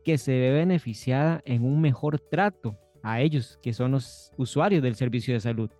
que 0.05 0.19
se 0.19 0.39
ve 0.39 0.53
beneficiada 0.53 1.43
en 1.45 1.65
un 1.65 1.81
mejor 1.81 2.19
trato 2.19 2.79
a 3.03 3.21
ellos, 3.21 3.59
que 3.63 3.73
son 3.73 3.93
los 3.93 4.33
usuarios 4.37 4.83
del 4.83 4.95
servicio 4.95 5.35
de 5.35 5.41
salud. 5.41 5.71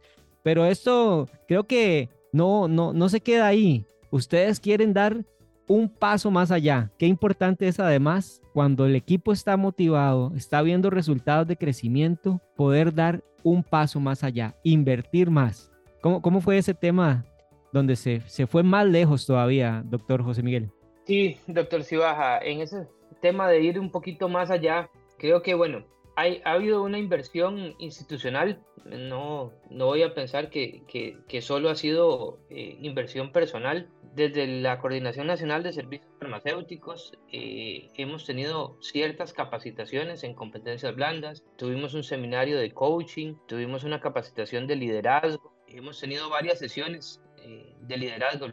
Pero 0.43 0.67
esto 0.67 1.29
creo 1.47 1.65
que 1.65 2.09
no, 2.33 2.69
no, 2.69 2.93
no 2.93 3.09
se 3.09 3.21
queda 3.21 3.47
ahí. 3.47 3.87
Ustedes 4.11 4.61
quieren 4.61 4.93
dar 4.93 5.25
un 5.67 5.89
paso 5.89 6.31
más 6.31 6.51
allá. 6.51 6.91
Qué 6.99 7.07
importante 7.07 7.69
es 7.69 7.79
además 7.79 8.41
cuando 8.53 8.87
el 8.87 8.97
equipo 8.97 9.33
está 9.33 9.57
motivado, 9.57 10.33
está 10.35 10.63
viendo 10.63 10.91
resultados 10.91 11.47
de 11.47 11.57
crecimiento, 11.57 12.41
poder 12.57 12.95
dar 12.95 13.23
un 13.43 13.63
paso 13.63 14.01
más 14.01 14.25
allá, 14.25 14.57
invertir 14.65 15.31
más. 15.31 15.71
¿Cómo, 16.01 16.23
cómo 16.23 16.41
fue 16.41 16.59
ese 16.59 16.75
tema 16.75 17.25
donde 17.73 17.97
se, 17.97 18.21
se 18.23 18.47
fue 18.47 18.63
más 18.63 18.87
lejos 18.87 19.27
todavía, 19.27 19.83
doctor 19.87 20.23
José 20.23 20.43
Miguel? 20.43 20.71
Sí, 21.05 21.39
doctor 21.47 21.85
Cibaja, 21.85 22.39
en 22.39 22.61
ese 22.61 22.87
tema 23.21 23.49
de 23.49 23.61
ir 23.63 23.79
un 23.79 23.91
poquito 23.91 24.29
más 24.29 24.51
allá, 24.51 24.91
creo 25.19 25.43
que, 25.43 25.55
bueno, 25.55 25.85
hay, 26.17 26.43
ha 26.45 26.53
habido 26.53 26.83
una 26.83 26.99
inversión 26.99 27.75
institucional, 27.79 28.61
no, 28.85 29.53
no 29.71 29.87
voy 29.87 30.03
a 30.03 30.15
pensar 30.15 30.51
que, 30.51 30.83
que, 30.87 31.43
solo 31.43 31.71
ha 31.71 31.75
sido 31.75 32.39
eh, 32.51 32.77
inversión 32.81 33.33
personal. 33.33 33.89
Desde 34.15 34.47
la 34.47 34.81
Coordinación 34.81 35.29
Nacional 35.29 35.63
de 35.63 35.73
Servicios 35.73 36.11
Farmacéuticos 36.19 37.13
eh, 37.31 37.89
hemos 37.95 38.25
tenido 38.25 38.77
ciertas 38.81 39.33
capacitaciones 39.33 40.25
en 40.25 40.35
competencias 40.35 40.97
blandas, 40.97 41.45
tuvimos 41.57 41.95
un 41.95 42.03
seminario 42.03 42.59
de 42.59 42.73
coaching, 42.73 43.35
tuvimos 43.47 43.85
una 43.85 44.01
capacitación 44.01 44.67
de 44.67 44.77
liderazgo, 44.77 45.53
hemos 45.69 46.01
tenido 46.01 46.29
varias 46.31 46.59
sesiones 46.59 47.21
eh, 47.49 47.75
de 47.81 47.97
liderazgo 47.97 48.49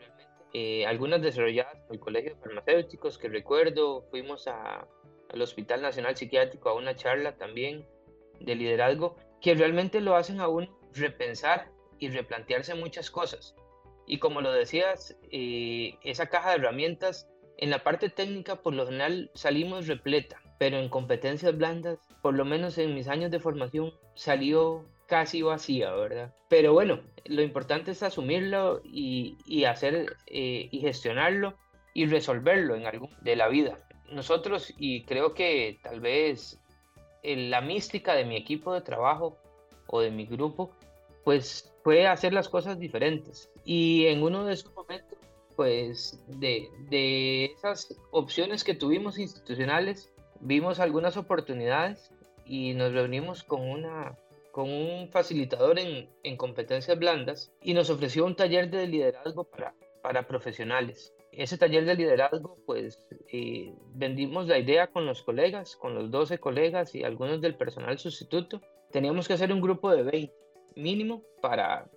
realmente, 0.54 0.86
algunas 0.86 1.22
desarrolladas 1.22 1.78
por 1.82 1.96
el 1.96 2.00
Colegio 2.00 2.34
de 2.34 2.42
Farmacéuticos 2.42 3.18
que 3.18 3.28
recuerdo, 3.28 4.04
fuimos 4.10 4.48
al 4.48 5.42
Hospital 5.42 5.82
Nacional 5.82 6.16
Psiquiátrico 6.16 6.70
a 6.70 6.76
una 6.76 6.96
charla 6.96 7.36
también 7.36 7.86
de 8.40 8.56
liderazgo 8.56 9.18
que 9.42 9.54
realmente 9.54 10.00
lo 10.00 10.16
hacen 10.16 10.40
a 10.40 10.48
uno 10.48 10.68
repensar 10.94 11.70
y 12.00 12.08
replantearse 12.08 12.74
muchas 12.74 13.12
cosas. 13.12 13.54
Y 14.08 14.20
como 14.20 14.40
lo 14.40 14.54
decías, 14.54 15.18
eh, 15.30 15.98
esa 16.04 16.28
caja 16.28 16.52
de 16.52 16.56
herramientas 16.56 17.28
en 17.58 17.70
la 17.70 17.84
parte 17.84 18.10
técnica 18.10 18.62
por 18.62 18.74
lo 18.74 18.86
general 18.86 19.32
salimos 19.34 19.88
repleta, 19.88 20.42
pero 20.58 20.78
en 20.78 20.88
competencias 20.88 21.58
blandas, 21.58 22.00
por 22.22 22.34
lo 22.34 22.46
menos 22.46 22.78
en 22.78 22.96
mis 22.96 23.10
años 23.10 23.30
de 23.30 23.42
formación, 23.42 23.94
salió 24.14 24.86
casi 25.08 25.42
vacía, 25.42 25.92
¿verdad? 25.94 26.34
Pero 26.50 26.74
bueno, 26.74 27.02
lo 27.26 27.42
importante 27.42 27.92
es 27.92 28.04
asumirlo 28.04 28.82
y, 28.84 29.38
y 29.46 29.66
hacer 29.66 30.18
eh, 30.28 30.68
y 30.72 30.80
gestionarlo 30.80 31.56
y 31.94 32.06
resolverlo 32.08 32.76
en 32.76 32.86
algún 32.86 33.10
de 33.22 33.36
la 33.36 33.48
vida 33.48 33.80
nosotros, 34.12 34.74
y 34.78 35.04
creo 35.04 35.34
que 35.34 35.80
tal 35.82 36.00
vez 36.00 36.60
la 37.24 37.62
mística 37.62 38.14
de 38.14 38.26
mi 38.26 38.36
equipo 38.36 38.74
de 38.74 38.82
trabajo 38.82 39.38
o 39.88 40.02
de 40.02 40.12
mi 40.12 40.26
grupo, 40.26 40.72
pues 41.24 41.74
fue 41.84 42.08
hacer 42.08 42.34
las 42.34 42.50
cosas 42.50 42.80
diferentes. 42.80 43.50
Y 43.64 44.06
en 44.08 44.22
uno 44.22 44.46
de 44.46 44.54
esos 44.54 44.74
momentos, 44.76 45.18
pues 45.56 46.24
de, 46.28 46.70
de 46.90 47.46
esas 47.46 47.96
opciones 48.12 48.64
que 48.64 48.76
tuvimos 48.76 49.18
institucionales, 49.18 50.12
vimos 50.40 50.80
algunas 50.80 51.18
oportunidades 51.18 52.12
y 52.46 52.74
nos 52.74 52.94
reunimos 52.94 53.44
con 53.44 53.62
una 53.62 54.16
con 54.56 54.72
un 54.72 55.10
facilitador 55.10 55.78
en, 55.80 56.10
en 56.24 56.38
competencias 56.38 56.98
blandas 56.98 57.52
y 57.62 57.74
nos 57.74 57.90
ofreció 57.90 58.24
un 58.24 58.38
taller 58.38 58.70
de 58.70 58.88
liderazgo 58.88 59.44
para, 59.44 59.76
para 60.02 60.26
profesionales 60.26 61.14
ese 61.38 61.58
taller 61.58 61.84
de 61.84 61.96
liderazgo, 61.96 62.58
pues 62.66 63.06
eh, 63.34 63.74
vendimos 63.94 64.48
la 64.48 64.58
idea 64.58 64.88
con 64.88 65.06
los 65.06 65.22
colegas, 65.22 65.76
con 65.76 65.94
los 65.94 66.10
12 66.10 66.38
colegas 66.38 66.96
y 66.96 67.04
algunos 67.04 67.42
del 67.42 67.56
personal 67.56 68.00
sustituto. 68.00 68.62
Teníamos 68.94 69.28
que 69.28 69.34
hacer 69.34 69.52
un 69.52 69.60
grupo 69.60 69.92
de 69.92 70.04
20 70.04 70.34
mínimo 70.78 71.22
para 71.42 71.90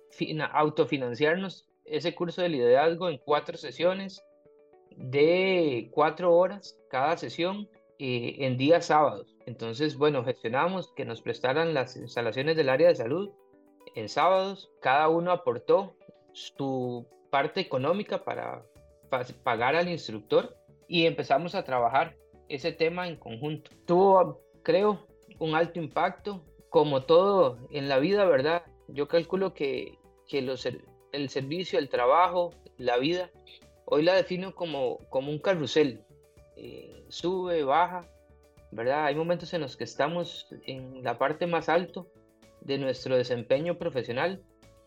autofinanciarnos 0.51 1.65
ese 1.85 2.13
curso 2.13 2.41
de 2.41 2.49
liderazgo 2.49 3.07
en 3.07 3.17
cuatro 3.19 3.57
sesiones 3.57 4.21
de 4.97 5.89
cuatro 5.93 6.35
horas 6.35 6.77
cada 6.89 7.15
sesión 7.15 7.69
eh, 7.97 8.35
en 8.39 8.57
días 8.57 8.87
sábados. 8.87 9.33
Entonces, 9.49 9.97
bueno, 9.97 10.23
gestionamos 10.23 10.91
que 10.95 11.05
nos 11.05 11.23
prestaran 11.23 11.73
las 11.73 11.97
instalaciones 11.97 12.55
del 12.55 12.69
área 12.69 12.89
de 12.89 12.95
salud 12.95 13.31
en 13.95 14.07
sábados. 14.07 14.69
Cada 14.79 15.09
uno 15.09 15.31
aportó 15.31 15.95
su 16.33 17.07
parte 17.31 17.59
económica 17.59 18.23
para 18.23 18.63
pagar 19.43 19.75
al 19.75 19.89
instructor 19.89 20.55
y 20.87 21.07
empezamos 21.07 21.55
a 21.55 21.63
trabajar 21.63 22.15
ese 22.47 22.71
tema 22.73 23.07
en 23.07 23.15
conjunto. 23.15 23.71
Tuvo, 23.87 24.39
creo, 24.61 25.07
un 25.39 25.55
alto 25.55 25.79
impacto, 25.79 26.45
como 26.69 27.01
todo 27.05 27.57
en 27.71 27.89
la 27.89 27.97
vida, 27.97 28.25
¿verdad? 28.25 28.61
Yo 28.87 29.07
calculo 29.07 29.55
que, 29.55 29.97
que 30.27 30.43
los, 30.43 30.67
el 31.11 31.29
servicio, 31.29 31.79
el 31.79 31.89
trabajo, 31.89 32.53
la 32.77 32.97
vida, 32.99 33.31
hoy 33.85 34.03
la 34.03 34.13
defino 34.13 34.53
como, 34.53 34.99
como 35.09 35.31
un 35.31 35.39
carrusel. 35.39 36.03
Eh, 36.55 37.03
sube, 37.07 37.63
baja, 37.63 38.07
¿verdad? 38.71 39.05
Hay 39.05 39.15
momentos 39.15 39.53
en 39.53 39.61
los 39.61 39.77
que 39.77 39.83
estamos 39.83 40.47
en 40.65 41.03
la 41.03 41.17
parte 41.17 41.47
más 41.47 41.69
alto 41.69 42.07
de 42.61 42.77
nuestro 42.77 43.17
desempeño 43.17 43.77
profesional, 43.77 44.41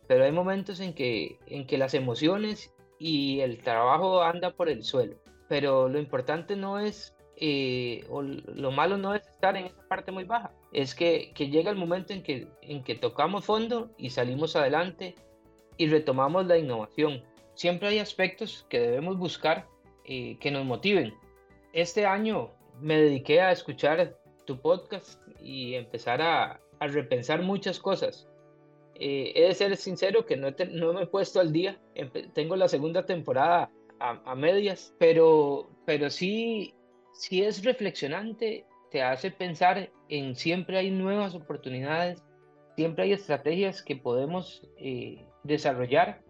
pero 0.06 0.24
hay 0.24 0.32
momentos 0.32 0.80
en 0.80 0.94
que, 0.94 1.38
en 1.46 1.66
que 1.66 1.78
las 1.78 1.94
emociones 1.94 2.72
y 2.98 3.40
el 3.40 3.58
trabajo 3.58 4.22
anda 4.22 4.50
por 4.50 4.68
el 4.68 4.84
suelo. 4.84 5.16
Pero 5.48 5.88
lo 5.88 5.98
importante 5.98 6.56
no 6.56 6.78
es, 6.78 7.14
eh, 7.36 8.04
o 8.08 8.22
lo 8.22 8.70
malo 8.70 8.96
no 8.96 9.14
es 9.14 9.26
estar 9.26 9.56
en 9.56 9.66
esa 9.66 9.88
parte 9.88 10.12
muy 10.12 10.24
baja, 10.24 10.52
es 10.72 10.94
que, 10.94 11.32
que 11.34 11.48
llega 11.48 11.70
el 11.70 11.76
momento 11.76 12.12
en 12.12 12.22
que, 12.22 12.48
en 12.62 12.84
que 12.84 12.94
tocamos 12.94 13.44
fondo 13.44 13.90
y 13.96 14.10
salimos 14.10 14.54
adelante 14.56 15.14
y 15.76 15.88
retomamos 15.88 16.46
la 16.46 16.58
innovación. 16.58 17.22
siempre 17.54 17.88
hay 17.88 17.98
aspectos 17.98 18.66
que 18.68 18.80
debemos 18.80 19.18
buscar 19.18 19.66
eh, 20.04 20.36
que 20.40 20.50
nos 20.50 20.64
motiven. 20.64 21.14
Este 21.72 22.06
año 22.06 22.50
me 22.80 22.96
dediqué 23.00 23.40
a 23.40 23.52
escuchar 23.52 24.16
tu 24.44 24.60
podcast 24.60 25.20
y 25.40 25.74
empezar 25.74 26.20
a, 26.20 26.60
a 26.80 26.86
repensar 26.88 27.42
muchas 27.42 27.78
cosas. 27.78 28.28
Eh, 28.96 29.32
he 29.34 29.42
de 29.42 29.54
ser 29.54 29.76
sincero 29.76 30.26
que 30.26 30.36
no, 30.36 30.48
no, 30.70 30.92
me 30.92 31.02
he 31.02 31.06
puesto 31.06 31.40
al 31.40 31.52
día. 31.52 31.80
tengo 32.34 32.56
la 32.56 32.68
segunda 32.68 33.06
temporada 33.06 33.70
a, 34.00 34.34
medias, 34.34 34.94
pero, 34.98 35.70
pero 35.86 36.10
sí, 36.10 36.74
sí 37.12 37.42
es 37.44 37.64
reflexionante, 37.64 38.66
te 38.90 39.00
hace 39.02 39.30
pensar 39.30 39.90
en 40.08 40.34
siempre 40.34 40.78
hay 40.78 40.90
nuevas 40.90 41.36
oportunidades, 41.36 42.20
siempre 42.74 43.04
hay 43.04 43.12
estrategias 43.12 43.80
que 43.80 43.94
podemos 43.94 44.66
eh, 44.76 45.24
desarrollar. 45.44 46.20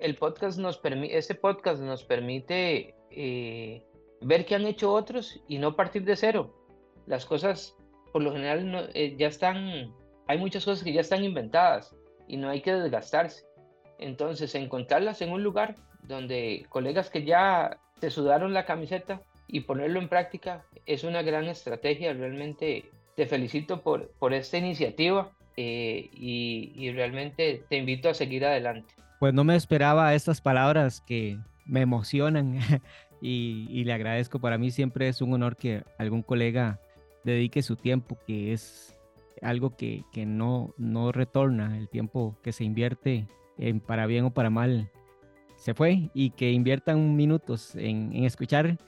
El 0.00 0.14
podcast 0.14 0.58
nos 0.58 0.80
este 1.10 1.34
podcast 1.34 1.82
nos 1.82 2.02
permite 2.04 2.94
eh, 3.10 3.82
ver 4.20 4.46
qué 4.46 4.54
han 4.54 4.66
hecho 4.66 4.92
otros 4.92 5.40
y 5.48 5.58
no 5.58 5.76
partir 5.76 6.04
de 6.04 6.16
cero. 6.16 6.54
Las 7.06 7.24
cosas, 7.24 7.76
por 8.12 8.22
lo 8.22 8.32
general, 8.32 8.90
ya 9.16 9.28
están, 9.28 9.94
hay 10.26 10.38
muchas 10.38 10.64
cosas 10.64 10.84
que 10.84 10.92
ya 10.92 11.00
están 11.00 11.24
inventadas 11.24 11.94
y 12.26 12.36
no 12.36 12.48
hay 12.48 12.60
que 12.60 12.72
desgastarse. 12.72 13.44
Entonces, 13.98 14.54
encontrarlas 14.54 15.22
en 15.22 15.32
un 15.32 15.42
lugar 15.42 15.76
donde 16.02 16.66
colegas 16.68 17.10
que 17.10 17.24
ya 17.24 17.78
te 18.00 18.10
sudaron 18.10 18.54
la 18.54 18.64
camiseta 18.64 19.22
y 19.48 19.60
ponerlo 19.60 19.98
en 19.98 20.08
práctica 20.08 20.64
es 20.86 21.04
una 21.04 21.22
gran 21.22 21.46
estrategia. 21.46 22.12
Realmente 22.12 22.90
te 23.16 23.26
felicito 23.26 23.80
por, 23.82 24.10
por 24.18 24.34
esta 24.34 24.58
iniciativa 24.58 25.32
eh, 25.56 26.08
y, 26.12 26.92
realmente 26.92 27.64
te 27.68 27.78
invito 27.78 28.08
a 28.08 28.14
seguir 28.14 28.44
adelante. 28.44 28.94
Pues 29.18 29.34
no 29.34 29.42
me 29.42 29.56
esperaba 29.56 30.14
estas 30.14 30.40
palabras 30.40 31.00
que 31.00 31.36
me 31.66 31.80
emocionan 31.80 32.60
y, 33.20 33.84
le 33.84 33.92
agradezco. 33.92 34.38
Para 34.40 34.58
mí 34.58 34.70
siempre 34.70 35.08
es 35.08 35.20
un 35.20 35.32
honor 35.32 35.56
que 35.56 35.82
algún 35.98 36.22
colega 36.22 36.80
dedique 37.24 37.62
su 37.62 37.76
tiempo, 37.76 38.18
que 38.26 38.52
es 38.52 38.98
algo 39.42 39.76
que, 39.76 40.04
que 40.12 40.26
no, 40.26 40.74
no 40.78 41.12
retorna, 41.12 41.76
el 41.78 41.88
tiempo 41.88 42.36
que 42.42 42.52
se 42.52 42.64
invierte 42.64 43.28
en 43.58 43.80
para 43.80 44.06
bien 44.06 44.24
o 44.24 44.30
para 44.32 44.50
mal 44.50 44.90
se 45.56 45.74
fue 45.74 46.10
y 46.14 46.30
que 46.30 46.52
inviertan 46.52 47.16
minutos 47.16 47.74
en, 47.74 48.12
en 48.12 48.24
escuchar 48.24 48.78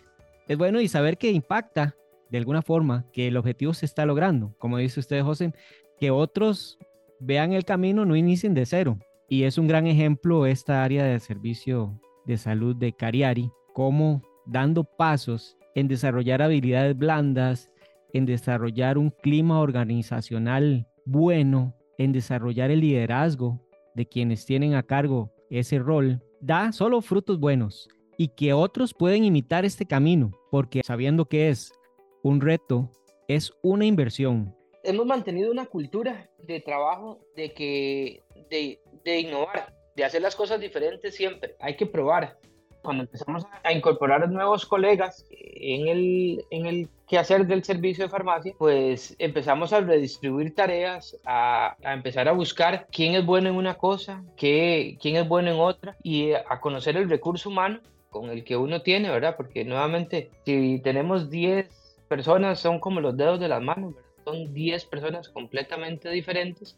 es 0.46 0.58
bueno 0.58 0.80
y 0.80 0.88
saber 0.88 1.18
que 1.18 1.30
impacta 1.30 1.94
de 2.30 2.38
alguna 2.38 2.62
forma, 2.62 3.04
que 3.12 3.28
el 3.28 3.36
objetivo 3.36 3.74
se 3.74 3.86
está 3.86 4.06
logrando. 4.06 4.54
Como 4.58 4.78
dice 4.78 5.00
usted, 5.00 5.22
José, 5.22 5.52
que 5.98 6.10
otros 6.10 6.78
vean 7.18 7.52
el 7.52 7.64
camino, 7.64 8.04
no 8.04 8.16
inicien 8.16 8.54
de 8.54 8.66
cero. 8.66 8.98
Y 9.28 9.44
es 9.44 9.58
un 9.58 9.66
gran 9.66 9.86
ejemplo 9.86 10.46
esta 10.46 10.82
área 10.82 11.04
de 11.04 11.20
servicio 11.20 12.00
de 12.24 12.38
salud 12.38 12.74
de 12.76 12.92
Cariari, 12.92 13.50
como 13.72 14.22
dando 14.46 14.84
pasos 14.84 15.56
en 15.74 15.88
desarrollar 15.88 16.42
habilidades 16.42 16.96
blandas, 16.96 17.72
en 18.12 18.26
desarrollar 18.26 18.98
un 18.98 19.10
clima 19.10 19.60
organizacional 19.60 20.86
bueno, 21.04 21.74
en 21.98 22.12
desarrollar 22.12 22.70
el 22.70 22.80
liderazgo 22.80 23.60
de 23.94 24.06
quienes 24.06 24.46
tienen 24.46 24.74
a 24.74 24.82
cargo 24.82 25.32
ese 25.50 25.78
rol, 25.78 26.22
da 26.40 26.72
solo 26.72 27.00
frutos 27.02 27.38
buenos 27.38 27.88
y 28.16 28.28
que 28.28 28.52
otros 28.52 28.94
pueden 28.94 29.24
imitar 29.24 29.64
este 29.64 29.86
camino, 29.86 30.32
porque 30.50 30.82
sabiendo 30.84 31.26
que 31.26 31.48
es 31.48 31.72
un 32.22 32.40
reto, 32.40 32.90
es 33.28 33.52
una 33.62 33.84
inversión. 33.86 34.54
Hemos 34.82 35.06
mantenido 35.06 35.50
una 35.50 35.66
cultura 35.66 36.30
de 36.38 36.60
trabajo 36.60 37.20
de 37.36 37.52
que 37.52 38.22
de, 38.50 38.80
de 39.04 39.20
innovar, 39.20 39.74
de 39.94 40.04
hacer 40.04 40.22
las 40.22 40.36
cosas 40.36 40.60
diferentes 40.60 41.14
siempre. 41.14 41.56
Hay 41.60 41.76
que 41.76 41.86
probar, 41.86 42.38
cuando 42.82 43.04
empezamos 43.04 43.46
a 43.62 43.72
incorporar 43.72 44.28
nuevos 44.30 44.66
colegas 44.66 45.26
en 45.30 45.88
el, 45.88 46.44
en 46.50 46.66
el 46.66 46.88
quehacer 47.08 47.46
del 47.46 47.64
servicio 47.64 48.04
de 48.04 48.10
farmacia, 48.10 48.54
pues 48.58 49.14
empezamos 49.18 49.72
a 49.72 49.80
redistribuir 49.80 50.54
tareas, 50.54 51.16
a, 51.24 51.76
a, 51.82 51.92
empezar 51.92 52.28
a 52.28 52.32
buscar 52.32 52.86
quién 52.90 53.14
es 53.14 53.24
bueno 53.24 53.48
en 53.48 53.56
una 53.56 53.74
cosa, 53.74 54.22
qué, 54.36 54.96
quién 55.00 55.16
es 55.16 55.28
bueno 55.28 55.50
en 55.50 55.60
otra 55.60 55.96
y 56.02 56.32
a 56.32 56.60
conocer 56.60 56.96
el 56.96 57.10
recurso 57.10 57.48
humano 57.48 57.80
con 58.10 58.30
el 58.30 58.44
que 58.44 58.56
uno 58.56 58.82
tiene, 58.82 59.10
¿verdad? 59.10 59.36
Porque 59.36 59.64
nuevamente, 59.64 60.30
si 60.44 60.80
tenemos 60.80 61.30
10 61.30 61.68
personas, 62.08 62.58
son 62.58 62.80
como 62.80 63.00
los 63.00 63.16
dedos 63.16 63.38
de 63.40 63.48
las 63.48 63.62
manos, 63.62 63.94
¿verdad? 63.94 64.10
Son 64.24 64.52
10 64.52 64.84
personas 64.86 65.28
completamente 65.28 66.10
diferentes 66.10 66.76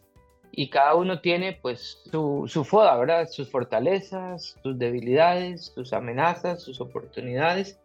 y 0.55 0.69
cada 0.69 0.93
uno 0.93 1.19
tiene 1.19 1.57
pues 1.59 2.03
su, 2.11 2.43
su 2.47 2.63
foda, 2.63 2.95
¿verdad? 2.95 3.27
Sus 3.27 3.49
fortalezas, 3.49 4.55
sus 4.61 4.77
debilidades, 4.77 5.71
sus 5.73 5.93
amenazas, 5.93 6.61
sus 6.61 6.79
oportunidades 6.79 7.79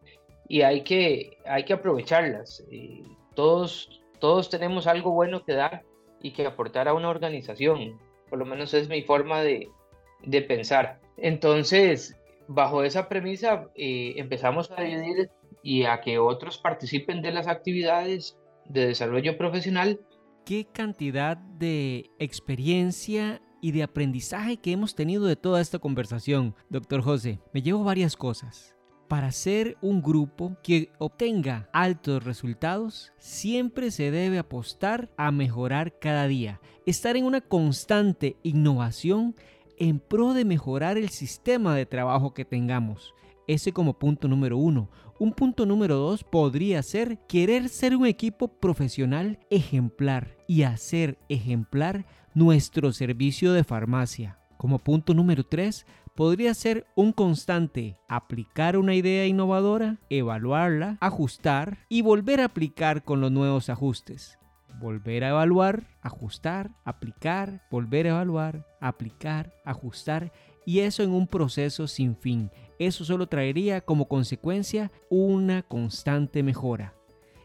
y 0.48 0.60
hay 0.60 0.82
que, 0.82 1.38
hay 1.46 1.64
que 1.64 1.72
aprovecharlas. 1.72 2.62
Todos, 3.34 4.02
todos 4.18 4.50
tenemos 4.50 4.86
algo 4.86 5.12
bueno 5.12 5.44
que 5.44 5.54
dar 5.54 5.82
y 6.20 6.32
que 6.32 6.44
aportar 6.44 6.88
a 6.88 6.94
una 6.94 7.08
organización, 7.08 7.98
por 8.28 8.38
lo 8.38 8.44
menos 8.44 8.74
es 8.74 8.90
mi 8.90 9.00
forma 9.00 9.40
de, 9.40 9.70
de 10.24 10.42
pensar. 10.42 11.00
Entonces, 11.16 12.20
bajo 12.48 12.84
esa 12.84 13.08
premisa, 13.08 13.68
eh, 13.76 14.12
empezamos 14.16 14.70
a 14.72 14.82
dividir 14.82 15.30
y 15.62 15.84
a 15.84 16.02
que 16.02 16.18
otros 16.18 16.58
participen 16.58 17.22
de 17.22 17.32
las 17.32 17.48
actividades 17.48 18.36
de 18.66 18.88
desarrollo 18.88 19.38
profesional 19.38 20.00
qué 20.48 20.64
cantidad 20.64 21.36
de 21.36 22.10
experiencia 22.18 23.42
y 23.60 23.72
de 23.72 23.82
aprendizaje 23.82 24.56
que 24.56 24.72
hemos 24.72 24.94
tenido 24.94 25.26
de 25.26 25.36
toda 25.36 25.60
esta 25.60 25.78
conversación, 25.78 26.54
doctor 26.70 27.02
José. 27.02 27.38
Me 27.52 27.60
llevo 27.60 27.84
varias 27.84 28.16
cosas. 28.16 28.74
Para 29.08 29.30
ser 29.30 29.76
un 29.82 30.00
grupo 30.00 30.56
que 30.62 30.90
obtenga 30.96 31.68
altos 31.74 32.24
resultados, 32.24 33.12
siempre 33.18 33.90
se 33.90 34.10
debe 34.10 34.38
apostar 34.38 35.10
a 35.18 35.30
mejorar 35.32 35.98
cada 35.98 36.26
día, 36.26 36.62
estar 36.86 37.18
en 37.18 37.26
una 37.26 37.42
constante 37.42 38.38
innovación 38.42 39.36
en 39.76 40.00
pro 40.00 40.32
de 40.32 40.46
mejorar 40.46 40.96
el 40.96 41.10
sistema 41.10 41.74
de 41.74 41.84
trabajo 41.84 42.32
que 42.32 42.46
tengamos. 42.46 43.12
Ese 43.48 43.72
como 43.72 43.98
punto 43.98 44.28
número 44.28 44.58
uno. 44.58 44.90
Un 45.18 45.32
punto 45.32 45.64
número 45.64 45.96
dos 45.96 46.22
podría 46.22 46.82
ser 46.82 47.18
querer 47.26 47.70
ser 47.70 47.96
un 47.96 48.04
equipo 48.04 48.48
profesional 48.48 49.38
ejemplar 49.48 50.36
y 50.46 50.62
hacer 50.62 51.18
ejemplar 51.30 52.04
nuestro 52.34 52.92
servicio 52.92 53.54
de 53.54 53.64
farmacia. 53.64 54.38
Como 54.58 54.78
punto 54.78 55.14
número 55.14 55.44
tres 55.44 55.86
podría 56.14 56.52
ser 56.52 56.86
un 56.94 57.12
constante 57.12 57.96
aplicar 58.06 58.76
una 58.76 58.94
idea 58.94 59.24
innovadora, 59.26 59.96
evaluarla, 60.10 60.98
ajustar 61.00 61.78
y 61.88 62.02
volver 62.02 62.42
a 62.42 62.44
aplicar 62.44 63.02
con 63.02 63.22
los 63.22 63.32
nuevos 63.32 63.70
ajustes. 63.70 64.38
Volver 64.78 65.24
a 65.24 65.30
evaluar, 65.30 65.88
ajustar, 66.02 66.70
aplicar, 66.84 67.62
volver 67.70 68.06
a 68.06 68.10
evaluar, 68.10 68.66
aplicar, 68.80 69.54
ajustar 69.64 70.32
y 70.68 70.80
eso 70.80 71.02
en 71.02 71.12
un 71.12 71.26
proceso 71.26 71.86
sin 71.86 72.14
fin 72.14 72.50
eso 72.78 73.04
solo 73.04 73.26
traería 73.26 73.80
como 73.80 74.06
consecuencia 74.06 74.92
una 75.08 75.62
constante 75.62 76.42
mejora. 76.42 76.94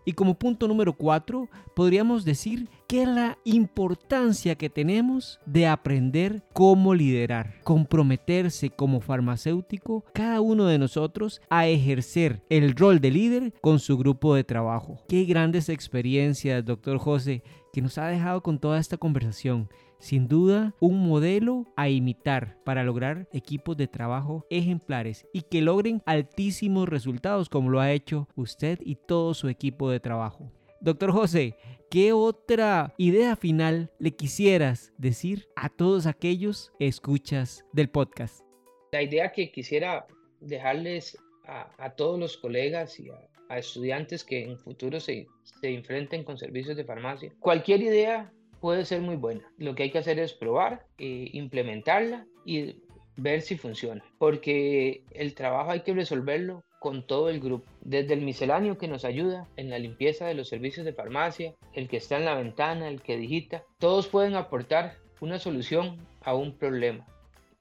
Y 0.05 0.13
como 0.13 0.37
punto 0.37 0.67
número 0.67 0.91
cuatro, 0.91 1.47
podríamos 1.75 2.25
decir 2.25 2.67
que 2.87 3.05
la 3.05 3.37
importancia 3.45 4.55
que 4.55 4.69
tenemos 4.69 5.39
de 5.45 5.65
aprender 5.65 6.43
cómo 6.51 6.93
liderar, 6.93 7.55
comprometerse 7.63 8.69
como 8.69 8.99
farmacéutico, 8.99 10.03
cada 10.13 10.41
uno 10.41 10.65
de 10.65 10.77
nosotros, 10.77 11.41
a 11.49 11.67
ejercer 11.67 12.43
el 12.49 12.75
rol 12.75 12.99
de 12.99 13.11
líder 13.11 13.53
con 13.61 13.79
su 13.79 13.97
grupo 13.97 14.35
de 14.35 14.43
trabajo. 14.43 15.01
Qué 15.07 15.23
grandes 15.23 15.69
experiencias, 15.69 16.65
doctor 16.65 16.97
José, 16.97 17.41
que 17.71 17.81
nos 17.81 17.97
ha 17.97 18.07
dejado 18.07 18.43
con 18.43 18.59
toda 18.59 18.79
esta 18.79 18.97
conversación 18.97 19.69
sin 20.03 20.27
duda 20.27 20.75
un 20.81 21.07
modelo 21.07 21.65
a 21.77 21.87
imitar 21.87 22.57
para 22.65 22.83
lograr 22.83 23.29
equipos 23.31 23.77
de 23.77 23.87
trabajo 23.87 24.45
ejemplares 24.49 25.25
y 25.31 25.43
que 25.43 25.61
logren 25.61 26.01
altísimos 26.05 26.89
resultados 26.89 27.47
como 27.47 27.69
lo 27.69 27.79
ha 27.79 27.93
hecho 27.93 28.27
usted 28.35 28.79
y 28.83 28.95
todo 28.95 29.33
su 29.33 29.47
equipo 29.47 29.89
de 29.89 30.01
trabajo. 30.01 30.51
Doctor 30.81 31.11
José, 31.13 31.55
¿qué 31.89 32.11
otra 32.11 32.93
idea 32.97 33.37
final 33.37 33.91
le 33.97 34.11
quisieras 34.11 34.91
decir 34.97 35.47
a 35.55 35.69
todos 35.69 36.05
aquellos 36.05 36.73
escuchas 36.79 37.63
del 37.71 37.89
podcast? 37.89 38.43
La 38.91 39.01
idea 39.01 39.31
que 39.31 39.53
quisiera 39.53 40.05
dejarles 40.41 41.17
a, 41.45 41.95
todos 41.95 42.19
los 42.19 42.35
colegas 42.35 42.99
y 42.99 43.09
a, 43.09 43.57
estudiantes 43.57 44.25
que 44.25 44.43
en 44.43 44.59
futuro 44.59 44.99
se, 44.99 45.27
se 45.61 45.73
enfrenten 45.73 46.25
con 46.25 46.37
servicios 46.37 46.75
de 46.75 46.83
farmacia. 46.83 47.31
Cualquier 47.39 47.81
idea 47.83 48.33
puede 48.63 48.85
ser 48.85 49.01
muy 49.01 49.17
buena. 49.17 49.41
Lo 49.57 49.75
que 49.75 49.83
hay 49.83 49.91
que 49.91 49.97
hacer 49.97 50.19
es 50.19 50.31
probar, 50.31 50.85
eh, 50.97 51.29
implementarla 51.33 52.25
y 52.45 52.77
ver 53.17 53.41
si 53.41 53.57
funciona. 53.57 54.01
Porque 54.17 55.03
el 55.11 55.35
trabajo 55.35 55.71
hay 55.71 55.81
que 55.81 55.93
resolverlo 55.93 56.63
con 56.79 57.05
todo 57.05 57.27
el 57.29 57.41
grupo, 57.41 57.69
desde 57.81 58.13
el 58.13 58.21
misceláneo 58.21 58.77
que 58.77 58.87
nos 58.87 59.03
ayuda 59.03 59.49
en 59.57 59.69
la 59.69 59.79
limpieza 59.79 60.27
de 60.27 60.35
los 60.35 60.47
servicios 60.47 60.85
de 60.85 60.93
farmacia, 60.93 61.53
el 61.73 61.89
que 61.89 61.97
está 61.97 62.15
en 62.15 62.23
la 62.23 62.35
ventana, 62.35 62.87
el 62.87 63.01
que 63.01 63.17
digita, 63.17 63.65
todos 63.79 64.07
pueden 64.07 64.35
aportar 64.35 64.95
una 65.19 65.39
solución 65.39 65.97
a 66.21 66.33
un 66.33 66.57
problema. 66.57 67.05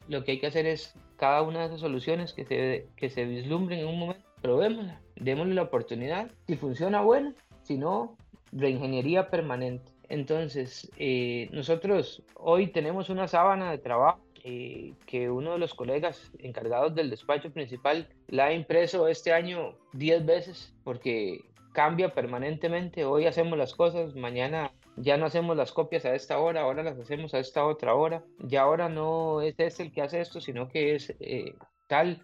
Lo 0.06 0.22
que 0.22 0.30
hay 0.30 0.38
que 0.38 0.46
hacer 0.46 0.66
es 0.66 0.94
cada 1.16 1.42
una 1.42 1.62
de 1.62 1.66
esas 1.66 1.80
soluciones 1.80 2.32
que 2.32 2.44
se, 2.44 2.86
que 2.94 3.10
se 3.10 3.24
vislumbren 3.24 3.80
en 3.80 3.88
un 3.88 3.98
momento, 3.98 4.24
probémosla, 4.40 5.00
démosle 5.16 5.54
la 5.54 5.62
oportunidad. 5.62 6.30
Si 6.46 6.54
funciona, 6.54 7.02
bueno, 7.02 7.34
si 7.64 7.76
no, 7.76 8.16
reingeniería 8.52 9.30
permanente. 9.30 9.91
Entonces, 10.12 10.90
eh, 10.98 11.48
nosotros 11.52 12.22
hoy 12.34 12.66
tenemos 12.66 13.08
una 13.08 13.28
sábana 13.28 13.70
de 13.70 13.78
trabajo 13.78 14.20
eh, 14.44 14.92
que 15.06 15.30
uno 15.30 15.52
de 15.52 15.58
los 15.58 15.72
colegas 15.72 16.30
encargados 16.38 16.94
del 16.94 17.08
despacho 17.08 17.50
principal 17.50 18.06
la 18.28 18.46
ha 18.46 18.52
impreso 18.52 19.08
este 19.08 19.32
año 19.32 19.74
10 19.94 20.26
veces 20.26 20.74
porque 20.84 21.40
cambia 21.72 22.12
permanentemente. 22.12 23.06
Hoy 23.06 23.24
hacemos 23.24 23.56
las 23.56 23.74
cosas, 23.74 24.14
mañana 24.14 24.70
ya 24.96 25.16
no 25.16 25.24
hacemos 25.24 25.56
las 25.56 25.72
copias 25.72 26.04
a 26.04 26.14
esta 26.14 26.38
hora, 26.38 26.60
ahora 26.60 26.82
las 26.82 26.98
hacemos 26.98 27.32
a 27.32 27.38
esta 27.38 27.64
otra 27.64 27.94
hora. 27.94 28.22
Ya 28.38 28.60
ahora 28.60 28.90
no 28.90 29.40
es 29.40 29.54
este 29.56 29.84
el 29.84 29.92
que 29.92 30.02
hace 30.02 30.20
esto, 30.20 30.42
sino 30.42 30.68
que 30.68 30.94
es 30.94 31.14
eh, 31.20 31.54
tal. 31.88 32.22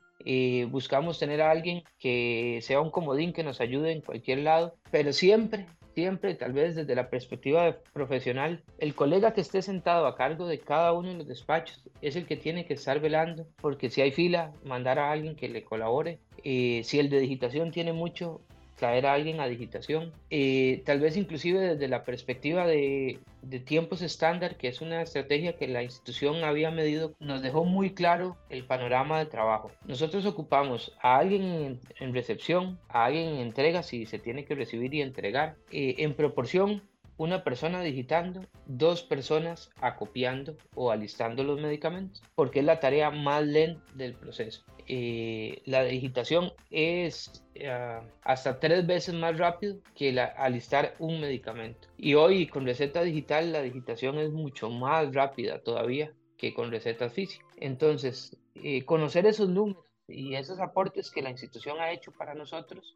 Buscamos 0.68 1.18
tener 1.18 1.41
a 1.41 1.51
alguien 1.51 1.84
que 1.99 2.59
sea 2.61 2.82
un 2.82 2.91
comodín 2.91 3.32
que 3.32 3.45
nos 3.45 3.62
ayude 3.62 3.93
en 3.93 4.03
cualquier 4.03 4.41
lado, 4.41 4.74
pero 4.91 5.14
siempre, 5.14 5.68
siempre, 5.99 6.36
tal 6.36 6.53
vez 6.53 6.76
desde 6.76 6.94
la 6.94 7.11
perspectiva 7.11 7.76
profesional, 7.92 8.62
el 8.78 8.94
colega 8.94 9.32
que 9.32 9.40
esté 9.40 9.62
sentado 9.62 10.07
a 10.07 10.14
cargo 10.14 10.46
de 10.46 10.61
cada 10.61 10.92
uno 10.92 11.09
de 11.09 11.14
los 11.16 11.26
despachos 11.26 11.82
es 12.03 12.14
el 12.14 12.24
que 12.24 12.36
tiene 12.36 12.66
que 12.66 12.74
estar 12.74 13.01
velando, 13.01 13.49
porque 13.61 13.90
si 13.90 14.01
hay 14.01 14.12
fila, 14.12 14.53
mandar 14.64 15.01
a 15.01 15.11
alguien 15.11 15.34
que 15.34 15.49
le 15.49 15.64
colabore. 15.64 16.20
Eh, 16.44 16.82
si 16.84 17.01
el 17.01 17.11
de 17.11 17.18
digitación 17.18 17.72
tiene 17.72 17.92
mucho, 17.92 18.40
traer 18.79 19.07
a 19.07 19.12
alguien 19.12 19.41
a 19.41 19.47
digitación, 19.47 20.12
eh, 20.31 20.83
tal 20.87 21.01
vez 21.01 21.16
inclusive 21.16 21.59
desde 21.59 21.89
la 21.89 22.05
perspectiva 22.05 22.66
de, 22.66 23.18
tiempos 23.64 24.03
estándar, 24.03 24.57
que 24.57 24.68
es 24.68 24.81
una 24.81 25.03
estrategia 25.03 25.57
que 25.57 25.66
la 25.66 25.83
institución 25.83 26.45
había 26.45 26.70
medido, 26.70 27.14
nos 27.18 27.43
dejó 27.43 27.64
muy 27.64 27.91
claro 27.91 28.37
el 28.51 28.64
panorama 28.64 29.18
de 29.18 29.26
trabajo. 29.26 29.70
Nosotros 29.87 30.24
ocupamos 30.26 30.93
a 31.01 31.18
alguien 31.18 31.81
en, 31.99 32.14
recepción, 32.14 32.79
a 32.89 33.07
alguien 33.07 33.29
en 33.29 33.39
entrega 33.39 33.83
si 33.83 34.07
se 34.07 34.18
tiene 34.18 34.45
que 34.45 34.55
recibir 34.55 34.95
y 34.95 35.03
entregar, 35.03 35.57
eh, 35.72 35.97
en 35.99 36.14
proporción 36.14 36.83
una 37.19 37.43
persona 37.45 37.83
digitando, 37.83 38.47
dos 38.66 39.03
personas 39.03 39.71
acopiando 39.81 40.57
o 40.75 40.91
alistando 40.91 41.45
los 41.45 41.61
medicamentos, 41.61 42.23
porque 42.35 42.61
es 42.61 42.64
la 42.64 42.81
tarea 42.81 43.11
más 43.11 43.45
lenta 43.45 43.85
del 43.95 44.14
proceso. 44.14 44.64
Eh, 44.87 45.61
la 45.66 45.85
digitación 45.85 46.53
es 46.71 47.45
eh, 47.55 48.01
hasta 48.23 48.59
tres 48.59 48.87
veces 48.87 49.14
más 49.14 49.37
rápido 49.37 49.81
que 49.95 50.12
la, 50.12 50.25
alistar 50.25 50.95
un 50.99 51.21
medicamento. 51.21 51.89
Y 51.99 52.14
hoy 52.14 52.47
con 52.47 52.64
receta 52.64 53.03
digital 53.03 53.53
la 53.53 53.62
digitación 53.62 54.19
es 54.19 54.31
mucho 54.31 54.71
más 54.71 55.12
rápida 55.12 55.59
todavía 55.59 56.14
que 56.39 56.55
con 56.55 56.71
recetas 56.71 57.12
físicas. 57.12 57.47
Entonces, 57.57 58.37
eh, 58.55 58.85
conocer 58.85 59.27
esos 59.27 59.49
números 59.49 59.85
y 60.07 60.37
esos 60.37 60.61
aportes 60.61 61.11
que 61.11 61.21
la 61.21 61.31
institución 61.31 61.81
ha 61.81 61.91
hecho 61.91 62.12
para 62.12 62.35
nosotros 62.35 62.95